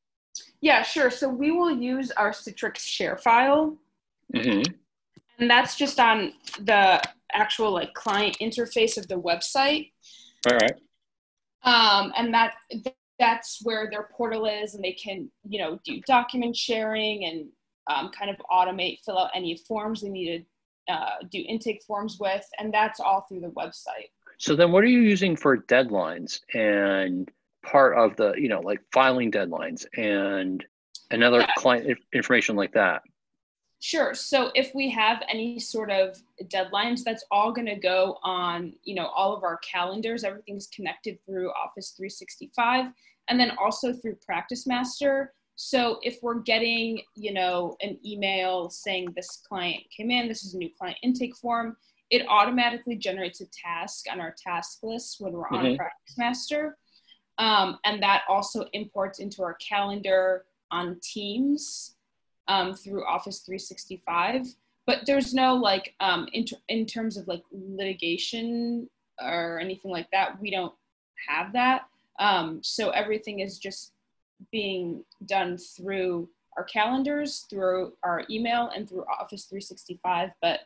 Yeah, 0.61 0.83
sure. 0.83 1.11
So 1.11 1.29
we 1.29 1.51
will 1.51 1.71
use 1.71 2.11
our 2.13 2.31
Citrix 2.31 2.79
share 2.79 3.17
file. 3.17 3.77
Mm-hmm. 4.35 4.73
And 5.39 5.51
that's 5.51 5.77
just 5.77 5.99
on 5.99 6.33
the 6.61 7.03
actual 7.33 7.73
like 7.73 7.95
client 7.95 8.37
interface 8.41 8.97
of 8.97 9.09
the 9.09 9.21
website. 9.21 9.93
All 10.51 10.57
right. 10.57 10.75
Um, 11.65 12.13
and 12.17 12.35
that 12.35 12.55
that's 13.19 13.61
where 13.63 13.89
their 13.89 14.09
portal 14.17 14.47
is 14.47 14.75
and 14.75 14.83
they 14.83 14.93
can 14.93 15.31
you 15.49 15.61
know 15.61 15.79
do 15.85 16.01
document 16.07 16.57
sharing 16.57 17.25
and 17.25 17.47
um, 17.89 18.11
kind 18.11 18.31
of 18.31 18.37
automate 18.51 18.99
fill 19.05 19.17
out 19.17 19.31
any 19.33 19.57
forms 19.69 20.03
they 20.03 20.09
need 20.09 20.45
to 20.89 20.93
uh, 20.93 21.17
do 21.31 21.45
intake 21.49 21.83
forms 21.85 22.17
with 22.19 22.45
and 22.59 22.75
that's 22.75 22.99
all 22.99 23.25
through 23.29 23.41
the 23.41 23.51
website 23.51 24.11
so 24.39 24.57
then 24.57 24.73
what 24.73 24.83
are 24.83 24.89
you 24.89 25.01
using 25.01 25.37
for 25.37 25.57
deadlines 25.57 26.41
and 26.53 27.31
part 27.65 27.97
of 27.97 28.17
the 28.17 28.33
you 28.33 28.49
know 28.49 28.61
like 28.61 28.81
filing 28.93 29.31
deadlines 29.31 29.87
and 29.97 30.65
another 31.13 31.41
yeah. 31.41 31.51
client 31.57 31.99
information 32.13 32.57
like 32.57 32.73
that 32.73 33.03
Sure. 33.85 34.15
So 34.15 34.53
if 34.55 34.73
we 34.77 34.89
have 34.91 35.25
any 35.29 35.59
sort 35.59 35.91
of 35.91 36.17
deadlines, 36.45 37.03
that's 37.03 37.25
all 37.33 37.51
going 37.51 37.67
to 37.67 37.75
go 37.75 38.19
on, 38.23 38.75
you 38.85 38.95
know, 38.95 39.07
all 39.07 39.37
of 39.37 39.43
our 39.43 39.57
calendars. 39.57 40.23
Everything's 40.23 40.69
connected 40.69 41.19
through 41.27 41.51
Office 41.51 41.91
365 41.97 42.93
and 43.27 43.41
then 43.41 43.51
also 43.61 43.93
through 43.93 44.15
Practice 44.25 44.69
Master. 44.69 45.33
So 45.57 45.99
if 46.05 46.21
we're 46.23 46.39
getting, 46.39 47.03
you 47.17 47.35
know, 47.35 47.77
an 47.81 47.99
email 48.07 48.71
saying 48.71 49.15
this 49.17 49.43
client 49.49 49.83
came 49.95 50.13
in, 50.13 50.29
this 50.29 50.45
is 50.45 50.55
a 50.55 50.59
new 50.59 50.71
client 50.79 50.99
intake 51.03 51.35
form, 51.35 51.77
it 52.09 52.25
automatically 52.29 52.95
generates 52.95 53.41
a 53.41 53.47
task 53.47 54.05
on 54.13 54.21
our 54.21 54.33
task 54.41 54.79
list 54.85 55.17
when 55.19 55.33
we're 55.33 55.43
mm-hmm. 55.47 55.57
on 55.57 55.77
Practice 55.77 56.17
Master. 56.17 56.79
Um, 57.39 57.81
and 57.85 58.01
that 58.01 58.23
also 58.29 58.67
imports 58.75 59.19
into 59.19 59.43
our 59.43 59.55
calendar 59.55 60.45
on 60.71 61.01
Teams 61.03 61.97
um, 62.49 62.75
through 62.75 63.05
Office 63.05 63.41
365. 63.41 64.47
But 64.87 65.01
there's 65.07 65.33
no 65.33 65.55
like 65.55 65.95
um, 66.01 66.29
in, 66.33 66.45
ter- 66.45 66.57
in 66.69 66.87
terms 66.87 67.17
of 67.17 67.29
like 67.29 67.43
litigation 67.53 68.89
or 69.21 69.59
anything 69.61 69.91
like 69.91 70.11
that. 70.11 70.41
We 70.41 70.51
don't 70.51 70.75
have 71.29 71.53
that. 71.53 71.87
Um, 72.19 72.61
so 72.63 72.91
everything 72.91 73.41
is 73.41 73.59
just 73.59 73.93
being 74.51 75.05
done 75.27 75.57
through 75.57 76.29
our 76.57 76.65
calendars, 76.65 77.47
through 77.49 77.93
our 78.03 78.25
email, 78.29 78.71
and 78.75 78.89
through 78.89 79.05
Office 79.05 79.45
365. 79.45 80.31
But 80.43 80.61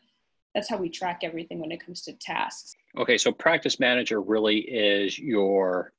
that's 0.55 0.69
how 0.69 0.79
we 0.79 0.89
track 0.89 1.21
everything 1.23 1.61
when 1.61 1.71
it 1.71 1.85
comes 1.85 2.01
to 2.03 2.13
tasks. 2.15 2.75
Okay, 2.97 3.19
so 3.19 3.31
Practice 3.31 3.79
Manager 3.79 4.23
really 4.23 4.59
is 4.59 5.19
your 5.19 5.93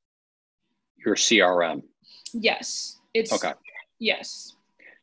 your 1.05 1.15
CRM. 1.15 1.83
Yes, 2.33 2.97
it's 3.13 3.31
okay. 3.31 3.53
Yes. 3.99 4.56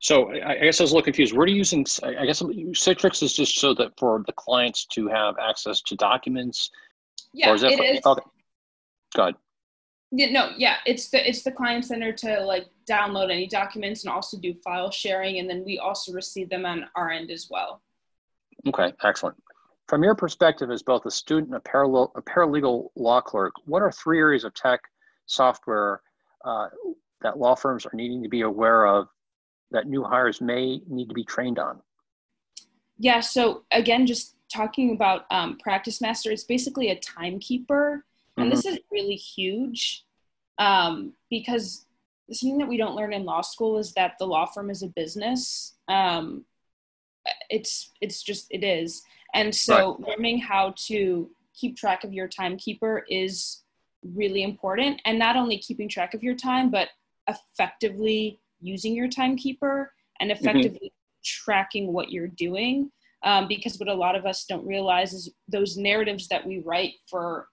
So 0.04 0.30
I 0.32 0.56
guess 0.56 0.80
I 0.80 0.84
was 0.84 0.90
a 0.90 0.96
little 0.96 1.02
confused. 1.02 1.32
You 1.32 1.46
using? 1.46 1.86
I 2.02 2.26
guess 2.26 2.42
Citrix 2.42 3.22
is 3.22 3.32
just 3.32 3.56
so 3.56 3.72
that 3.72 3.98
for 3.98 4.22
the 4.26 4.34
clients 4.34 4.84
to 4.88 5.08
have 5.08 5.36
access 5.40 5.80
to 5.80 5.96
documents. 5.96 6.70
Yeah, 7.32 7.50
or 7.50 7.54
is 7.54 7.62
it 7.62 7.78
for, 7.78 7.84
is. 7.84 8.00
Okay. 8.04 8.22
Go 9.16 9.22
ahead. 9.22 9.34
Yeah, 10.10 10.30
no, 10.30 10.50
yeah, 10.58 10.76
it's 10.84 11.08
the 11.08 11.26
it's 11.26 11.42
the 11.42 11.50
client 11.50 11.86
center 11.86 12.12
to 12.12 12.44
like 12.44 12.66
download 12.86 13.32
any 13.32 13.46
documents 13.46 14.04
and 14.04 14.12
also 14.12 14.36
do 14.38 14.52
file 14.62 14.90
sharing, 14.90 15.38
and 15.38 15.48
then 15.48 15.64
we 15.64 15.78
also 15.78 16.12
receive 16.12 16.50
them 16.50 16.66
on 16.66 16.84
our 16.96 17.10
end 17.10 17.30
as 17.30 17.48
well. 17.50 17.80
Okay, 18.68 18.92
excellent. 19.04 19.42
From 19.88 20.02
your 20.02 20.14
perspective 20.14 20.70
as 20.70 20.82
both 20.82 21.06
a 21.06 21.10
student 21.10 21.46
and 21.48 21.56
a, 21.56 21.60
paralegal, 21.60 22.10
a 22.14 22.20
paralegal 22.20 22.90
law 22.94 23.22
clerk, 23.22 23.54
what 23.64 23.80
are 23.80 23.90
three 23.90 24.18
areas 24.18 24.44
of 24.44 24.52
tech 24.52 24.80
software 25.24 26.02
uh, 26.44 26.68
that 27.22 27.38
law 27.38 27.54
firms 27.54 27.86
are 27.86 27.94
needing 27.94 28.22
to 28.22 28.28
be 28.28 28.42
aware 28.42 28.84
of 28.86 29.08
that 29.74 29.86
new 29.86 30.02
hires 30.02 30.40
may 30.40 30.80
need 30.88 31.08
to 31.08 31.14
be 31.14 31.24
trained 31.24 31.58
on? 31.58 31.80
Yeah, 32.98 33.20
so 33.20 33.64
again, 33.70 34.06
just 34.06 34.36
talking 34.52 34.92
about 34.92 35.26
um, 35.30 35.58
Practice 35.58 36.00
Master, 36.00 36.30
it's 36.30 36.44
basically 36.44 36.90
a 36.90 36.98
timekeeper. 36.98 38.04
And 38.36 38.46
mm-hmm. 38.46 38.54
this 38.54 38.64
is 38.64 38.78
really 38.90 39.16
huge 39.16 40.04
um, 40.58 41.12
because 41.30 41.86
something 42.32 42.58
that 42.58 42.68
we 42.68 42.76
don't 42.76 42.96
learn 42.96 43.12
in 43.12 43.24
law 43.24 43.42
school 43.42 43.78
is 43.78 43.92
that 43.94 44.14
the 44.18 44.26
law 44.26 44.46
firm 44.46 44.70
is 44.70 44.82
a 44.82 44.88
business. 44.88 45.74
Um, 45.88 46.44
it's 47.48 47.90
it's 48.00 48.22
just 48.22 48.46
it 48.50 48.62
is, 48.62 49.02
and 49.34 49.54
so 49.54 49.96
right. 49.98 50.08
learning 50.08 50.38
how 50.38 50.74
to 50.88 51.30
keep 51.54 51.76
track 51.76 52.04
of 52.04 52.12
your 52.12 52.28
timekeeper 52.28 53.04
is 53.08 53.62
really 54.14 54.42
important. 54.42 55.00
And 55.04 55.18
not 55.18 55.36
only 55.36 55.58
keeping 55.58 55.88
track 55.88 56.12
of 56.12 56.22
your 56.22 56.34
time, 56.34 56.70
but 56.70 56.88
effectively 57.28 58.40
using 58.64 58.94
your 58.94 59.08
timekeeper 59.08 59.92
and 60.20 60.30
mm-hmm. 60.30 60.40
effectively 60.40 60.88
mm-hmm. 60.88 61.22
tracking 61.24 61.92
what 61.92 62.10
you're 62.10 62.28
doing. 62.28 62.90
Um, 63.22 63.48
because 63.48 63.78
what 63.78 63.88
a 63.88 63.94
lot 63.94 64.16
of 64.16 64.26
us 64.26 64.44
don't 64.44 64.66
realize 64.66 65.14
is 65.14 65.30
those 65.48 65.78
narratives 65.78 66.28
that 66.28 66.46
we 66.46 66.58
write 66.58 66.92
for 67.08 67.48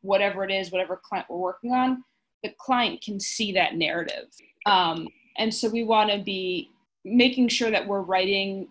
whatever 0.00 0.42
it 0.42 0.50
is, 0.50 0.72
whatever 0.72 1.00
client 1.00 1.28
we're 1.30 1.36
working 1.36 1.72
on, 1.72 2.02
the 2.42 2.52
client 2.58 3.00
can 3.02 3.20
see 3.20 3.52
that 3.52 3.76
narrative. 3.76 4.26
Um, 4.66 5.06
and 5.38 5.54
so 5.54 5.68
we 5.68 5.84
want 5.84 6.10
to 6.10 6.18
be 6.18 6.70
making 7.04 7.48
sure 7.48 7.70
that 7.70 7.86
we're 7.86 8.00
writing 8.00 8.68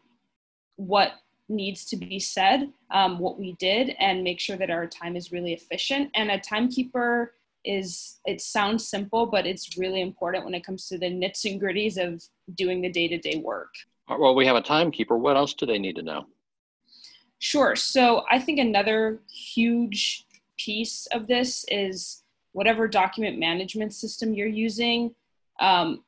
what 0.75 1.13
needs 1.47 1.85
to 1.85 1.97
be 1.97 2.19
said, 2.19 2.69
um, 2.91 3.19
what 3.19 3.39
we 3.39 3.53
did, 3.53 3.95
and 3.99 4.23
make 4.23 4.39
sure 4.39 4.57
that 4.57 4.69
our 4.69 4.87
time 4.87 5.15
is 5.15 5.31
really 5.31 5.53
efficient. 5.53 6.09
And 6.15 6.31
a 6.31 6.39
timekeeper 6.39 7.33
is 7.63 8.19
it 8.25 8.41
sounds 8.41 8.87
simple, 8.87 9.25
but 9.25 9.45
it's 9.45 9.77
really 9.77 10.01
important 10.01 10.45
when 10.45 10.53
it 10.53 10.65
comes 10.65 10.87
to 10.87 10.97
the 10.97 11.09
nits 11.09 11.45
and 11.45 11.61
gritties 11.61 11.97
of 11.97 12.23
doing 12.55 12.81
the 12.81 12.91
day 12.91 13.07
to 13.07 13.17
day 13.17 13.41
work. 13.43 13.73
Well, 14.07 14.35
we 14.35 14.45
have 14.45 14.55
a 14.55 14.61
timekeeper. 14.61 15.17
What 15.17 15.37
else 15.37 15.53
do 15.53 15.65
they 15.65 15.79
need 15.79 15.95
to 15.95 16.03
know? 16.03 16.25
Sure. 17.39 17.75
So 17.75 18.23
I 18.29 18.39
think 18.39 18.59
another 18.59 19.19
huge 19.31 20.25
piece 20.57 21.07
of 21.07 21.27
this 21.27 21.65
is 21.69 22.23
whatever 22.51 22.87
document 22.87 23.39
management 23.39 23.93
system 23.93 24.33
you're 24.33 24.47
using. 24.47 25.15
Um, 25.59 26.03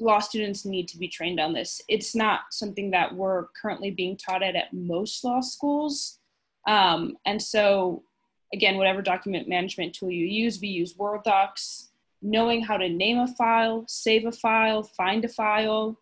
law 0.00 0.18
students 0.18 0.64
need 0.64 0.88
to 0.88 0.98
be 0.98 1.08
trained 1.08 1.40
on 1.40 1.52
this. 1.52 1.80
It's 1.88 2.14
not 2.14 2.40
something 2.50 2.90
that 2.90 3.14
we're 3.14 3.46
currently 3.60 3.90
being 3.90 4.16
taught 4.16 4.42
at 4.42 4.56
at 4.56 4.72
most 4.72 5.24
law 5.24 5.40
schools. 5.40 6.18
Um, 6.66 7.16
and 7.24 7.40
so 7.40 8.02
again, 8.52 8.76
whatever 8.76 9.02
document 9.02 9.48
management 9.48 9.94
tool 9.94 10.10
you 10.10 10.26
use, 10.26 10.60
we 10.60 10.68
use 10.68 10.96
Word 10.96 11.22
docs. 11.24 11.88
Knowing 12.20 12.62
how 12.62 12.76
to 12.76 12.88
name 12.88 13.18
a 13.20 13.28
file, 13.28 13.84
save 13.86 14.26
a 14.26 14.32
file, 14.32 14.82
find 14.82 15.24
a 15.24 15.28
file, 15.28 15.96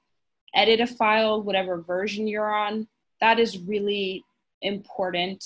edit 0.55 0.81
a 0.81 0.87
file, 0.87 1.43
whatever 1.43 1.83
version 1.83 2.27
you're 2.27 2.55
on, 2.55 2.89
that 3.21 3.39
is 3.39 3.59
really 3.59 4.25
important 4.63 5.45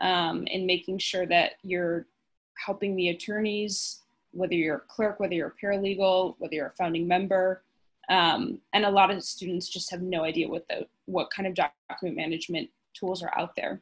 um, 0.00 0.46
in 0.46 0.64
making 0.64 0.98
sure 0.98 1.26
that 1.26 1.52
you're 1.62 2.06
helping 2.54 2.94
the 2.94 3.08
attorneys, 3.08 4.02
whether 4.30 4.54
you're 4.54 4.76
a 4.76 4.80
clerk, 4.80 5.18
whether 5.18 5.34
you're 5.34 5.54
a 5.58 5.64
paralegal, 5.66 6.36
whether 6.38 6.54
you're 6.54 6.66
a 6.66 6.70
founding 6.70 7.08
member. 7.08 7.62
Um, 8.08 8.58
and 8.72 8.84
a 8.84 8.90
lot 8.90 9.10
of 9.10 9.22
students 9.22 9.68
just 9.68 9.90
have 9.90 10.02
no 10.02 10.22
idea 10.24 10.48
what 10.48 10.66
the 10.68 10.86
what 11.06 11.30
kind 11.30 11.46
of 11.46 11.54
document 11.54 12.16
management 12.16 12.70
tools 12.94 13.22
are 13.22 13.32
out 13.36 13.54
there. 13.56 13.80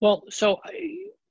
Well, 0.00 0.24
so 0.28 0.60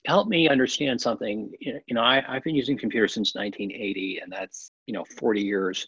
help 0.05 0.27
me 0.27 0.49
understand 0.49 0.99
something. 0.99 1.51
You 1.59 1.81
know, 1.89 2.01
I, 2.01 2.23
I've 2.27 2.43
been 2.43 2.55
using 2.55 2.77
computers 2.77 3.13
since 3.13 3.35
1980, 3.35 4.19
and 4.19 4.31
that's 4.31 4.71
you 4.85 4.93
know 4.93 5.05
40 5.17 5.41
years. 5.41 5.87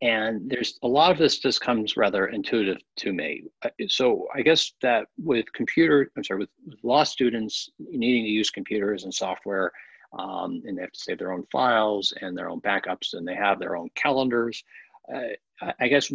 And 0.00 0.50
there's 0.50 0.80
a 0.82 0.88
lot 0.88 1.12
of 1.12 1.18
this 1.18 1.38
just 1.38 1.60
comes 1.60 1.96
rather 1.96 2.26
intuitive 2.26 2.78
to 2.96 3.12
me. 3.12 3.44
Uh, 3.64 3.68
so 3.86 4.26
I 4.34 4.42
guess 4.42 4.72
that 4.82 5.06
with 5.16 5.52
computer, 5.52 6.10
I'm 6.16 6.24
sorry, 6.24 6.40
with, 6.40 6.48
with 6.66 6.78
law 6.82 7.04
students 7.04 7.70
needing 7.78 8.24
to 8.24 8.30
use 8.30 8.50
computers 8.50 9.04
and 9.04 9.14
software, 9.14 9.70
um, 10.18 10.60
and 10.66 10.76
they 10.76 10.82
have 10.82 10.90
to 10.90 10.98
save 10.98 11.18
their 11.18 11.32
own 11.32 11.44
files 11.52 12.12
and 12.20 12.36
their 12.36 12.50
own 12.50 12.60
backups, 12.60 13.12
and 13.12 13.26
they 13.26 13.36
have 13.36 13.60
their 13.60 13.76
own 13.76 13.90
calendars. 13.94 14.64
Uh, 15.12 15.70
I 15.78 15.86
guess 15.86 16.10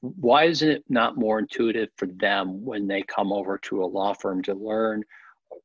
why 0.00 0.44
isn't 0.44 0.68
it 0.68 0.84
not 0.88 1.16
more 1.16 1.38
intuitive 1.38 1.90
for 1.96 2.06
them 2.06 2.64
when 2.64 2.86
they 2.86 3.02
come 3.02 3.32
over 3.32 3.58
to 3.58 3.84
a 3.84 3.86
law 3.86 4.14
firm 4.14 4.42
to 4.44 4.54
learn 4.54 5.02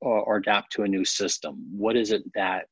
or, 0.01 0.21
or 0.21 0.37
adapt 0.37 0.71
to 0.73 0.83
a 0.83 0.87
new 0.87 1.05
system? 1.05 1.65
What 1.71 1.95
is 1.95 2.11
it 2.11 2.23
that 2.33 2.67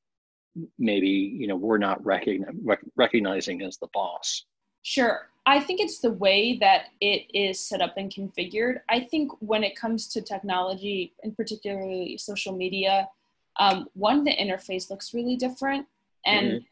maybe 0.78 1.08
you 1.08 1.48
know 1.48 1.56
we're 1.56 1.78
not 1.78 2.02
recogni- 2.04 2.46
rec- 2.64 2.86
recognizing 2.96 3.62
as 3.62 3.78
the 3.78 3.88
boss? 3.94 4.46
Sure. 4.84 5.30
I 5.46 5.60
think 5.60 5.82
it's 5.82 6.00
the 6.00 6.12
way 6.12 6.58
that 6.60 6.86
it 7.02 7.26
is 7.34 7.60
set 7.60 7.82
up 7.82 7.96
and 7.98 8.12
configured. 8.12 8.80
I 8.90 9.02
think 9.02 9.32
when 9.40 9.64
it 9.64 9.76
comes 9.76 10.08
to 10.10 10.22
technology, 10.22 11.14
and 11.24 11.36
particularly 11.36 12.18
social 12.18 12.56
media, 12.56 13.10
um, 13.60 13.88
one, 13.94 14.24
the 14.24 14.36
interface 14.36 14.90
looks 14.90 15.14
really 15.14 15.36
different. 15.36 15.86
And 16.26 16.48
mm-hmm. 16.48 16.66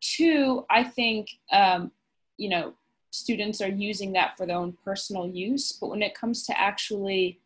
two, 0.00 0.64
I 0.70 0.82
think, 0.82 1.30
um, 1.52 1.92
you 2.36 2.48
know, 2.48 2.74
students 3.10 3.60
are 3.60 3.68
using 3.68 4.12
that 4.12 4.36
for 4.36 4.44
their 4.44 4.56
own 4.56 4.76
personal 4.84 5.28
use. 5.28 5.72
But 5.72 5.90
when 5.90 6.02
it 6.02 6.14
comes 6.14 6.44
to 6.46 6.60
actually 6.60 7.38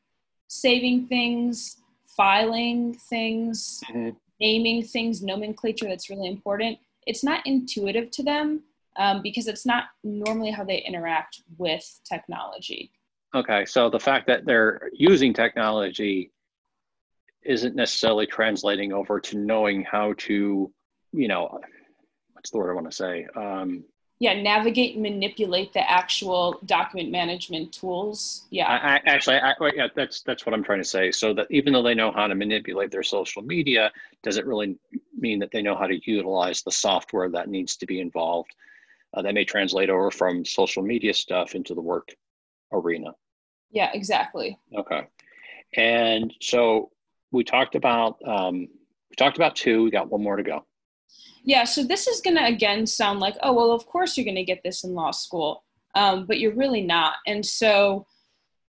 saving 0.49 1.07
things, 1.07 1.77
filing 2.16 2.94
things, 2.94 3.81
mm-hmm. 3.90 4.11
naming 4.40 4.83
things, 4.83 5.23
nomenclature 5.23 5.88
that's 5.88 6.11
really 6.11 6.29
important, 6.29 6.79
it's 7.07 7.25
not 7.25 7.46
intuitive 7.46 8.11
to 8.12 8.23
them 8.23 8.62
um, 8.99 9.23
because 9.23 9.46
it's 9.46 9.64
not 9.64 9.85
normally 10.05 10.51
how 10.51 10.64
they 10.64 10.79
interact 10.79 11.42
with 11.59 12.01
technology. 12.05 12.90
Okay, 13.35 13.64
so 13.64 13.88
the 13.88 14.01
fact 14.01 14.27
that 14.27 14.44
they're 14.44 14.90
using 14.92 15.33
technology 15.33 16.33
isn't 17.42 17.77
necessarily 17.77 18.27
translating 18.27 18.92
over 18.92 19.20
to 19.20 19.38
knowing 19.38 19.83
how 19.83 20.12
to, 20.18 20.70
you 21.12 21.29
know, 21.29 21.61
what's 22.33 22.51
the 22.51 22.59
word 22.59 22.70
I 22.70 22.75
want 22.75 22.90
to 22.90 22.96
say? 22.96 23.27
Um, 23.35 23.85
yeah, 24.21 24.35
navigate 24.35 24.95
and 24.95 25.03
manipulate 25.03 25.73
the 25.73 25.91
actual 25.91 26.61
document 26.67 27.11
management 27.11 27.73
tools. 27.73 28.43
Yeah, 28.51 28.67
I, 28.69 28.97
I, 28.97 29.01
actually, 29.07 29.37
I, 29.37 29.55
yeah, 29.75 29.89
that's 29.97 30.21
that's 30.21 30.45
what 30.45 30.55
I'm 30.55 30.63
trying 30.63 30.83
to 30.83 30.89
say. 30.89 31.11
So 31.11 31.33
that 31.33 31.47
even 31.49 31.73
though 31.73 31.83
they 31.83 31.95
know 31.95 32.13
how 32.13 32.27
to 32.27 32.35
manipulate 32.35 32.91
their 32.91 33.03
social 33.03 33.41
media, 33.41 33.91
does 34.23 34.37
it 34.37 34.45
really 34.45 34.77
mean 35.19 35.39
that 35.39 35.51
they 35.53 35.63
know 35.63 35.75
how 35.75 35.87
to 35.87 35.99
utilize 36.05 36.63
the 36.63 36.71
software 36.71 37.31
that 37.31 37.49
needs 37.49 37.77
to 37.79 37.87
be 37.87 37.99
involved? 38.01 38.55
Uh, 39.15 39.23
that 39.23 39.33
may 39.33 39.45
translate 39.45 39.89
over 39.89 40.11
from 40.11 40.45
social 40.45 40.83
media 40.83 41.15
stuff 41.15 41.55
into 41.55 41.75
the 41.75 41.81
work 41.81 42.11
arena. 42.73 43.13
Yeah, 43.71 43.91
exactly. 43.95 44.59
Okay, 44.77 45.07
and 45.79 46.33
so 46.43 46.91
we 47.33 47.43
talked 47.43 47.75
about 47.75 48.19
um, 48.27 48.69
we 49.09 49.17
talked 49.17 49.39
about 49.39 49.57
two. 49.57 49.83
We 49.83 49.91
got 49.91 50.11
one 50.11 50.23
more 50.23 50.37
to 50.37 50.43
go. 50.43 50.67
Yeah, 51.44 51.64
so 51.64 51.83
this 51.83 52.07
is 52.07 52.20
going 52.20 52.37
to 52.37 52.44
again 52.44 52.87
sound 52.87 53.20
like, 53.20 53.37
oh, 53.42 53.53
well, 53.53 53.72
of 53.72 53.87
course 53.87 54.16
you're 54.16 54.24
going 54.24 54.37
to 54.37 54.44
get 54.44 54.62
this 54.62 54.85
in 54.85 54.94
law 54.94 55.11
school, 55.11 55.64
um, 55.94 56.26
but 56.26 56.38
you're 56.38 56.55
really 56.55 56.83
not. 56.83 57.14
And 57.26 57.44
so, 57.44 58.07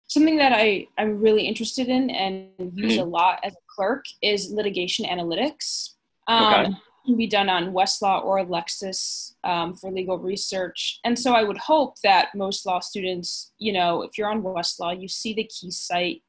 something 0.08 0.38
that 0.38 0.53
I, 0.53 0.88
I'm 0.97 1.19
really 1.19 1.43
interested 1.43 1.89
in 1.89 2.10
and 2.10 2.49
use 2.73 2.93
mm-hmm. 2.93 3.01
a 3.01 3.06
lot 3.06 3.39
as 3.43 3.53
a 3.53 3.65
clerk 3.67 4.06
is 4.21 4.51
litigation 4.51 5.06
analytics. 5.06 5.95
Um, 6.27 6.53
okay. 6.53 6.75
Can 7.06 7.17
be 7.17 7.27
done 7.27 7.49
on 7.49 7.71
Westlaw 7.71 8.23
or 8.25 8.45
Lexis 8.45 9.34
um, 9.45 9.73
for 9.73 9.89
legal 9.91 10.17
research. 10.17 10.99
And 11.06 11.17
so 11.17 11.34
I 11.34 11.43
would 11.43 11.58
hope 11.58 11.95
that 12.03 12.36
most 12.36 12.65
law 12.65 12.82
students, 12.82 13.53
you 13.60 13.71
know, 13.71 14.01
if 14.01 14.17
you're 14.17 14.30
on 14.30 14.41
Westlaw, 14.41 15.01
you 15.01 15.08
see 15.08 15.34
the 15.34 15.49
KeyCite, 15.49 16.21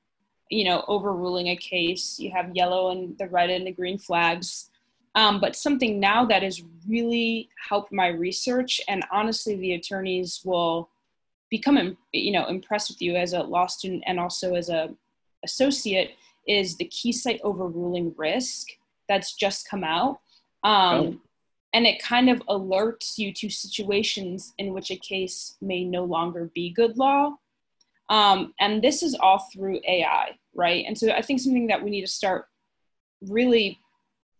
you 0.50 0.64
know, 0.64 0.84
overruling 0.86 1.48
a 1.48 1.56
case, 1.56 2.16
you 2.18 2.30
have 2.30 2.54
yellow 2.54 2.90
and 2.90 3.18
the 3.18 3.28
red 3.28 3.50
and 3.50 3.66
the 3.66 3.72
green 3.72 3.98
flags 3.98 4.67
um, 5.18 5.40
but 5.40 5.56
something 5.56 5.98
now 5.98 6.24
that 6.26 6.44
has 6.44 6.62
really 6.86 7.48
helped 7.68 7.92
my 7.92 8.06
research, 8.06 8.80
and 8.86 9.04
honestly, 9.10 9.56
the 9.56 9.72
attorneys 9.72 10.42
will 10.44 10.90
become 11.50 11.96
you 12.12 12.30
know 12.30 12.46
impressed 12.46 12.88
with 12.88 13.02
you 13.02 13.16
as 13.16 13.32
a 13.32 13.42
law 13.42 13.66
student 13.66 14.04
and 14.06 14.20
also 14.20 14.54
as 14.54 14.68
a 14.68 14.94
associate 15.44 16.12
is 16.46 16.76
the 16.76 16.84
KeyCite 16.84 17.40
overruling 17.42 18.14
risk 18.16 18.68
that's 19.08 19.34
just 19.34 19.68
come 19.68 19.82
out. 19.82 20.20
Um, 20.62 21.00
oh. 21.00 21.16
And 21.74 21.84
it 21.84 22.00
kind 22.00 22.30
of 22.30 22.38
alerts 22.46 23.18
you 23.18 23.32
to 23.34 23.50
situations 23.50 24.54
in 24.56 24.72
which 24.72 24.90
a 24.92 24.96
case 24.96 25.56
may 25.60 25.84
no 25.84 26.04
longer 26.04 26.50
be 26.54 26.70
good 26.70 26.96
law. 26.96 27.34
Um, 28.08 28.54
and 28.60 28.82
this 28.82 29.02
is 29.02 29.16
all 29.20 29.46
through 29.52 29.80
AI, 29.86 30.38
right? 30.54 30.84
And 30.86 30.96
so 30.96 31.10
I 31.10 31.22
think 31.22 31.40
something 31.40 31.66
that 31.66 31.82
we 31.82 31.90
need 31.90 32.02
to 32.02 32.06
start 32.06 32.46
really 33.20 33.78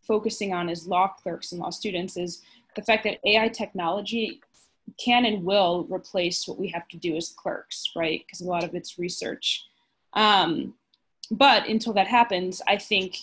focusing 0.09 0.53
on 0.53 0.69
as 0.69 0.89
law 0.89 1.07
clerks 1.07 1.53
and 1.53 1.61
law 1.61 1.71
students 1.71 2.17
is 2.17 2.43
the 2.75 2.83
fact 2.83 3.05
that 3.05 3.21
AI 3.25 3.49
technology 3.49 4.41
can 4.99 5.27
and 5.27 5.45
will 5.45 5.87
replace 5.91 6.49
what 6.49 6.59
we 6.59 6.69
have 6.69 6.89
to 6.89 6.97
do 6.97 7.15
as 7.15 7.29
clerks, 7.29 7.91
right? 7.95 8.25
Because 8.27 8.41
a 8.41 8.49
lot 8.49 8.65
of 8.65 8.75
it's 8.75 8.99
research. 8.99 9.67
Um, 10.15 10.75
but 11.31 11.69
until 11.69 11.93
that 11.93 12.09
happens, 12.09 12.63
I 12.67 12.79
think 12.79 13.17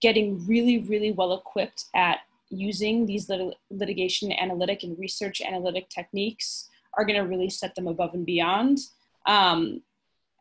getting 0.00 0.46
really, 0.46 0.78
really 0.78 1.10
well 1.10 1.34
equipped 1.34 1.86
at 1.94 2.18
using 2.50 3.06
these 3.06 3.28
lit- 3.28 3.56
litigation 3.70 4.32
analytic 4.32 4.84
and 4.84 4.98
research 4.98 5.40
analytic 5.40 5.88
techniques 5.88 6.68
are 6.94 7.04
going 7.04 7.20
to 7.20 7.28
really 7.28 7.50
set 7.50 7.74
them 7.74 7.88
above 7.88 8.14
and 8.14 8.24
beyond. 8.24 8.78
Um, 9.26 9.82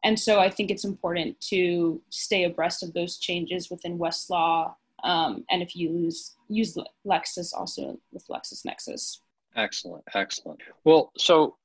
and 0.04 0.18
so 0.18 0.40
I 0.40 0.50
think 0.50 0.72
it's 0.72 0.86
important 0.86 1.40
to 1.42 2.02
stay 2.10 2.44
abreast 2.44 2.84
of 2.84 2.94
those 2.94 3.18
changes 3.18 3.70
within 3.70 3.98
Westlaw 3.98 4.74
um, 5.04 5.46
and 5.50 5.62
if 5.62 5.76
you 5.76 5.90
use 5.90 6.36
use 6.48 6.78
Lexis 7.06 7.54
also 7.54 8.00
with 8.12 8.26
LexisNexis. 8.28 9.20
Excellent, 9.56 10.04
excellent. 10.14 10.60
Well, 10.84 11.12
so 11.18 11.56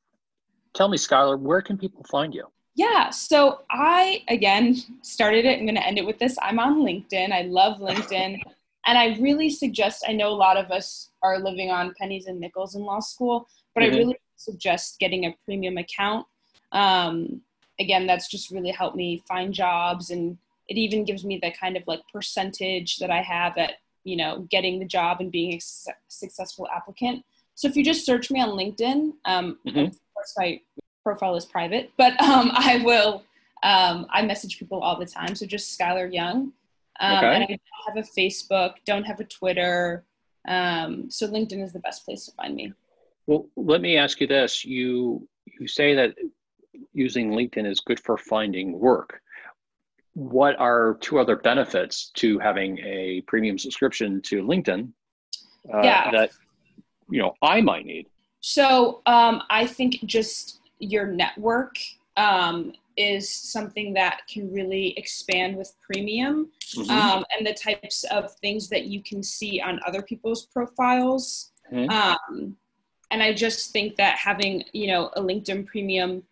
tell 0.75 0.89
me, 0.89 0.97
Skylar, 0.97 1.39
where 1.39 1.63
can 1.63 1.79
people 1.79 2.05
find 2.11 2.35
you? 2.35 2.47
Yeah, 2.75 3.11
so 3.11 3.63
I 3.71 4.23
again 4.29 4.77
started 5.03 5.45
it. 5.45 5.59
I'm 5.59 5.65
going 5.65 5.77
to 5.77 5.87
end 5.87 5.99
it 5.99 6.07
with 6.07 6.19
this. 6.19 6.37
I'm 6.43 6.59
on 6.59 6.81
LinkedIn. 6.81 7.33
I 7.33 7.43
love 7.43 7.79
LinkedIn. 7.79 8.41
and 8.87 8.99
I 8.99 9.17
really 9.21 9.49
suggest, 9.49 10.05
I 10.09 10.13
know 10.13 10.29
a 10.29 10.35
lot 10.35 10.57
of 10.57 10.71
us 10.71 11.11
are 11.23 11.39
living 11.39 11.71
on 11.71 11.95
pennies 11.99 12.27
and 12.27 12.41
nickels 12.41 12.75
in 12.75 12.83
law 12.83 13.01
school, 13.01 13.49
but 13.75 13.83
mm-hmm. 13.83 13.95
I 13.95 13.99
really 13.99 14.17
suggest 14.37 14.99
getting 14.99 15.27
a 15.27 15.37
premium 15.45 15.79
account. 15.79 16.27
Um, 16.73 17.41
again, 17.79 18.07
that's 18.07 18.29
just 18.29 18.51
really 18.51 18.73
helped 18.73 18.97
me 18.97 19.23
find 19.27 19.55
jobs 19.55 20.11
and 20.11 20.37
it 20.69 20.77
even 20.77 21.05
gives 21.05 21.25
me 21.25 21.39
the 21.43 21.53
kind 21.53 21.77
of 21.77 21.85
like 21.87 22.01
percentage 22.13 22.99
that 22.99 23.11
I 23.11 23.23
have 23.23 23.57
at 23.59 23.75
you 24.05 24.17
know 24.17 24.47
getting 24.51 24.79
the 24.79 24.85
job 24.85 25.19
and 25.21 25.31
being 25.31 25.55
a 25.55 25.61
successful 26.09 26.69
applicant. 26.75 27.25
So 27.55 27.69
if 27.69 27.77
you 27.77 27.85
just 27.85 28.05
search 28.05 28.31
me 28.31 28.41
on 28.41 28.51
LinkedIn, 28.51 29.13
um, 29.25 29.59
mm-hmm. 29.67 29.79
of 29.79 29.99
course 30.15 30.35
my 30.37 30.61
profile 31.03 31.37
is 31.37 31.45
private, 31.45 31.93
but 31.97 32.21
um, 32.21 32.51
I 32.55 32.83
will. 32.85 33.23
Um, 33.63 34.07
I 34.11 34.21
message 34.21 34.59
people 34.59 34.83
all 34.83 34.99
the 34.99 35.07
time, 35.07 35.35
so 35.35 35.47
just 35.47 35.79
Skylar 35.79 36.13
Young. 36.13 36.53
Um, 37.01 37.17
okay. 37.17 37.35
And 37.35 37.45
I 37.45 37.47
don't 37.47 37.97
have 37.97 37.97
a 37.97 38.07
Facebook, 38.07 38.75
don't 38.85 39.05
have 39.05 39.21
a 39.21 39.25
Twitter, 39.25 40.05
um, 40.47 41.11
so 41.11 41.27
LinkedIn 41.29 41.63
is 41.63 41.73
the 41.73 41.79
best 41.81 42.05
place 42.05 42.27
to 42.27 42.33
find 42.33 42.55
me. 42.55 42.73
Well, 43.27 43.47
let 43.57 43.81
me 43.81 43.97
ask 43.97 44.21
you 44.21 44.27
this: 44.27 44.65
you 44.65 45.27
you 45.59 45.67
say 45.67 45.95
that 45.95 46.15
using 46.93 47.31
LinkedIn 47.31 47.67
is 47.67 47.81
good 47.81 48.01
for 48.01 48.17
finding 48.17 48.79
work 48.79 49.21
what 50.15 50.59
are 50.59 50.97
two 51.01 51.19
other 51.19 51.37
benefits 51.37 52.11
to 52.15 52.39
having 52.39 52.79
a 52.79 53.21
premium 53.27 53.59
subscription 53.59 54.23
to 54.23 54.43
LinkedIn 54.43 54.91
uh, 55.73 55.81
yeah. 55.83 56.11
that 56.11 56.31
you 57.11 57.21
know 57.21 57.35
I 57.43 57.61
might 57.61 57.85
need? 57.85 58.07
So 58.41 59.03
um, 59.07 59.43
I 59.51 59.67
think 59.67 60.05
just 60.05 60.61
your 60.79 61.07
network 61.07 61.77
um, 62.17 62.73
is 62.97 63.29
something 63.29 63.93
that 63.95 64.21
can 64.29 64.53
really 64.53 64.97
expand 64.97 65.57
with 65.57 65.75
premium, 65.81 66.51
mm-hmm. 66.77 66.91
um, 66.91 67.25
and 67.37 67.47
the 67.47 67.55
types 67.55 68.05
of 68.05 68.33
things 68.37 68.69
that 68.69 68.85
you 68.85 69.03
can 69.03 69.23
see 69.23 69.61
on 69.61 69.81
other 69.87 70.03
people's 70.03 70.47
profiles. 70.47 71.51
Mm-hmm. 71.73 71.91
Um, 71.91 72.57
and 73.11 73.23
I 73.23 73.33
just 73.33 73.73
think 73.73 73.97
that 73.97 74.17
having 74.17 74.65
you 74.73 74.87
know 74.89 75.11
a 75.17 75.21
LinkedIn 75.21 75.67
premium 75.67 76.23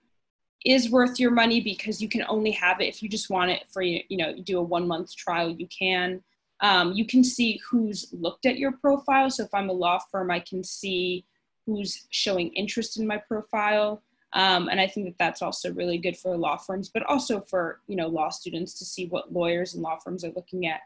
is 0.65 0.91
worth 0.91 1.19
your 1.19 1.31
money 1.31 1.61
because 1.61 2.01
you 2.01 2.09
can 2.09 2.25
only 2.29 2.53
have 2.53 2.81
it. 2.81 2.89
If 2.89 3.03
you 3.03 3.09
just 3.09 3.31
want 3.31 3.51
it 3.51 3.65
for 3.71 3.83
you 3.83 4.03
know 4.11 4.29
you 4.29 4.43
do 4.43 4.59
a 4.59 4.63
one 4.63 4.87
month 4.87 5.15
trial 5.17 5.51
you 5.51 5.67
can. 5.67 6.23
Um, 6.61 6.93
you 6.93 7.05
can 7.05 7.25
see 7.25 7.61
who's 7.69 8.07
looked 8.13 8.47
at 8.47 8.59
your 8.59 8.73
profile. 8.73 9.31
So 9.31 9.45
if 9.45 9.55
i'm 9.55 9.71
a 9.71 9.73
law 9.73 9.99
firm 10.11 10.31
i 10.31 10.41
can 10.41 10.63
see 10.63 11.25
who's 11.67 12.07
showing 12.11 12.49
interest 12.51 12.99
in 12.99 13.07
my 13.07 13.19
profile. 13.19 14.03
Um, 14.35 14.69
and 14.69 14.81
i 14.81 14.87
think 14.87 15.07
that 15.07 15.19
that's 15.19 15.43
also 15.43 15.73
really 15.73 15.99
good 15.99 16.17
for 16.17 16.37
law 16.37 16.57
firms 16.57 16.89
but 16.89 17.03
also 17.05 17.41
for 17.41 17.81
you 17.87 17.97
know 17.97 18.07
law 18.07 18.31
students 18.31 18.79
to 18.79 18.85
see 18.85 19.07
what 19.07 19.33
lawyers 19.33 19.75
and 19.75 19.83
law 19.83 19.97
firms 19.97 20.25
are 20.25 20.33
looking 20.37 20.67
at 20.67 20.81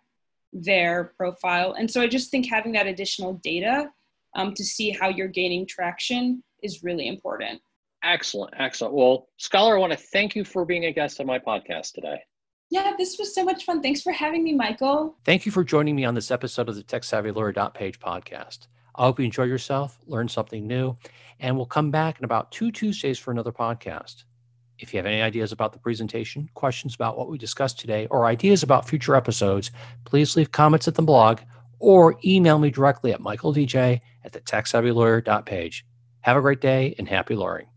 their 0.53 1.13
profile. 1.17 1.75
And 1.75 1.91
so 1.91 2.01
i 2.01 2.07
just 2.07 2.31
think 2.31 2.47
having 2.47 2.73
that 2.73 2.87
additional 2.87 3.35
data 3.35 3.93
um, 4.35 4.55
to 4.55 4.65
see 4.65 4.91
how 4.91 5.09
you're 5.09 5.29
gaining 5.29 5.67
traction 5.67 6.43
is 6.63 6.83
really 6.83 7.09
important 7.09 7.61
Excellent, 8.03 8.55
excellent. 8.59 8.95
Well, 8.95 9.29
Skylar, 9.41 9.75
I 9.75 9.79
want 9.79 9.93
to 9.93 9.99
thank 9.99 10.37
you 10.37 10.45
for 10.45 10.65
being 10.65 10.85
a 10.85 10.93
guest 10.93 11.21
on 11.21 11.27
my 11.27 11.39
podcast 11.39 11.93
today. 11.93 12.21
Yeah, 12.71 12.95
this 12.99 13.17
was 13.19 13.35
so 13.35 13.45
much 13.45 13.65
fun. 13.65 13.81
Thanks 13.81 14.03
for 14.03 14.13
having 14.13 14.43
me, 14.43 14.53
Michael. 14.53 15.17
Thank 15.25 15.47
you 15.47 15.53
for 15.53 15.63
joining 15.63 15.95
me 15.95 16.05
on 16.05 16.15
this 16.15 16.31
episode 16.31 16.69
of 16.69 16.75
the 16.75 16.83
Tech 16.83 17.05
Savvy 17.05 17.31
Lawyer 17.31 17.53
Page 17.75 18.01
podcast. 18.01 18.67
I 18.97 19.05
hope 19.05 19.19
you 19.19 19.25
enjoy 19.25 19.45
yourself, 19.45 19.99
learn 20.07 20.29
something 20.29 20.67
new, 20.67 20.97
and 21.39 21.57
we'll 21.57 21.67
come 21.67 21.91
back 21.91 22.19
in 22.19 22.25
about 22.25 22.51
two 22.51 22.73
Tuesdays 22.73 23.19
for 23.19 23.31
another 23.31 23.53
podcast. 23.53 24.25
If 24.79 24.93
you 24.93 24.99
have 24.99 25.07
any 25.07 25.23
ideas 25.23 25.53
about 25.53 25.73
the 25.73 25.79
presentation, 25.79 26.51
questions 26.55 26.95
about 26.95 27.17
what 27.17 27.29
we 27.29 27.39
discussed 27.39 27.79
today, 27.79 28.07
or 28.11 28.27
ideas 28.27 28.63
about 28.63 28.89
future 28.89 29.15
episodes, 29.15 29.71
please 30.05 30.37
leave 30.37 30.51
comments 30.51 30.89
at 30.89 30.95
the 30.95 31.03
blog 31.03 31.41
or 31.79 32.17
email 32.25 32.59
me 32.59 32.71
directly 32.71 33.13
at 33.13 33.21
michaeldj 33.21 34.01
at 34.25 34.33
the 34.33 34.41
techsavvylawyer.page. 34.41 35.87
Have 36.21 36.37
a 36.37 36.41
great 36.41 36.61
day 36.61 36.95
and 36.99 37.09
happy 37.09 37.35
lawyering. 37.35 37.69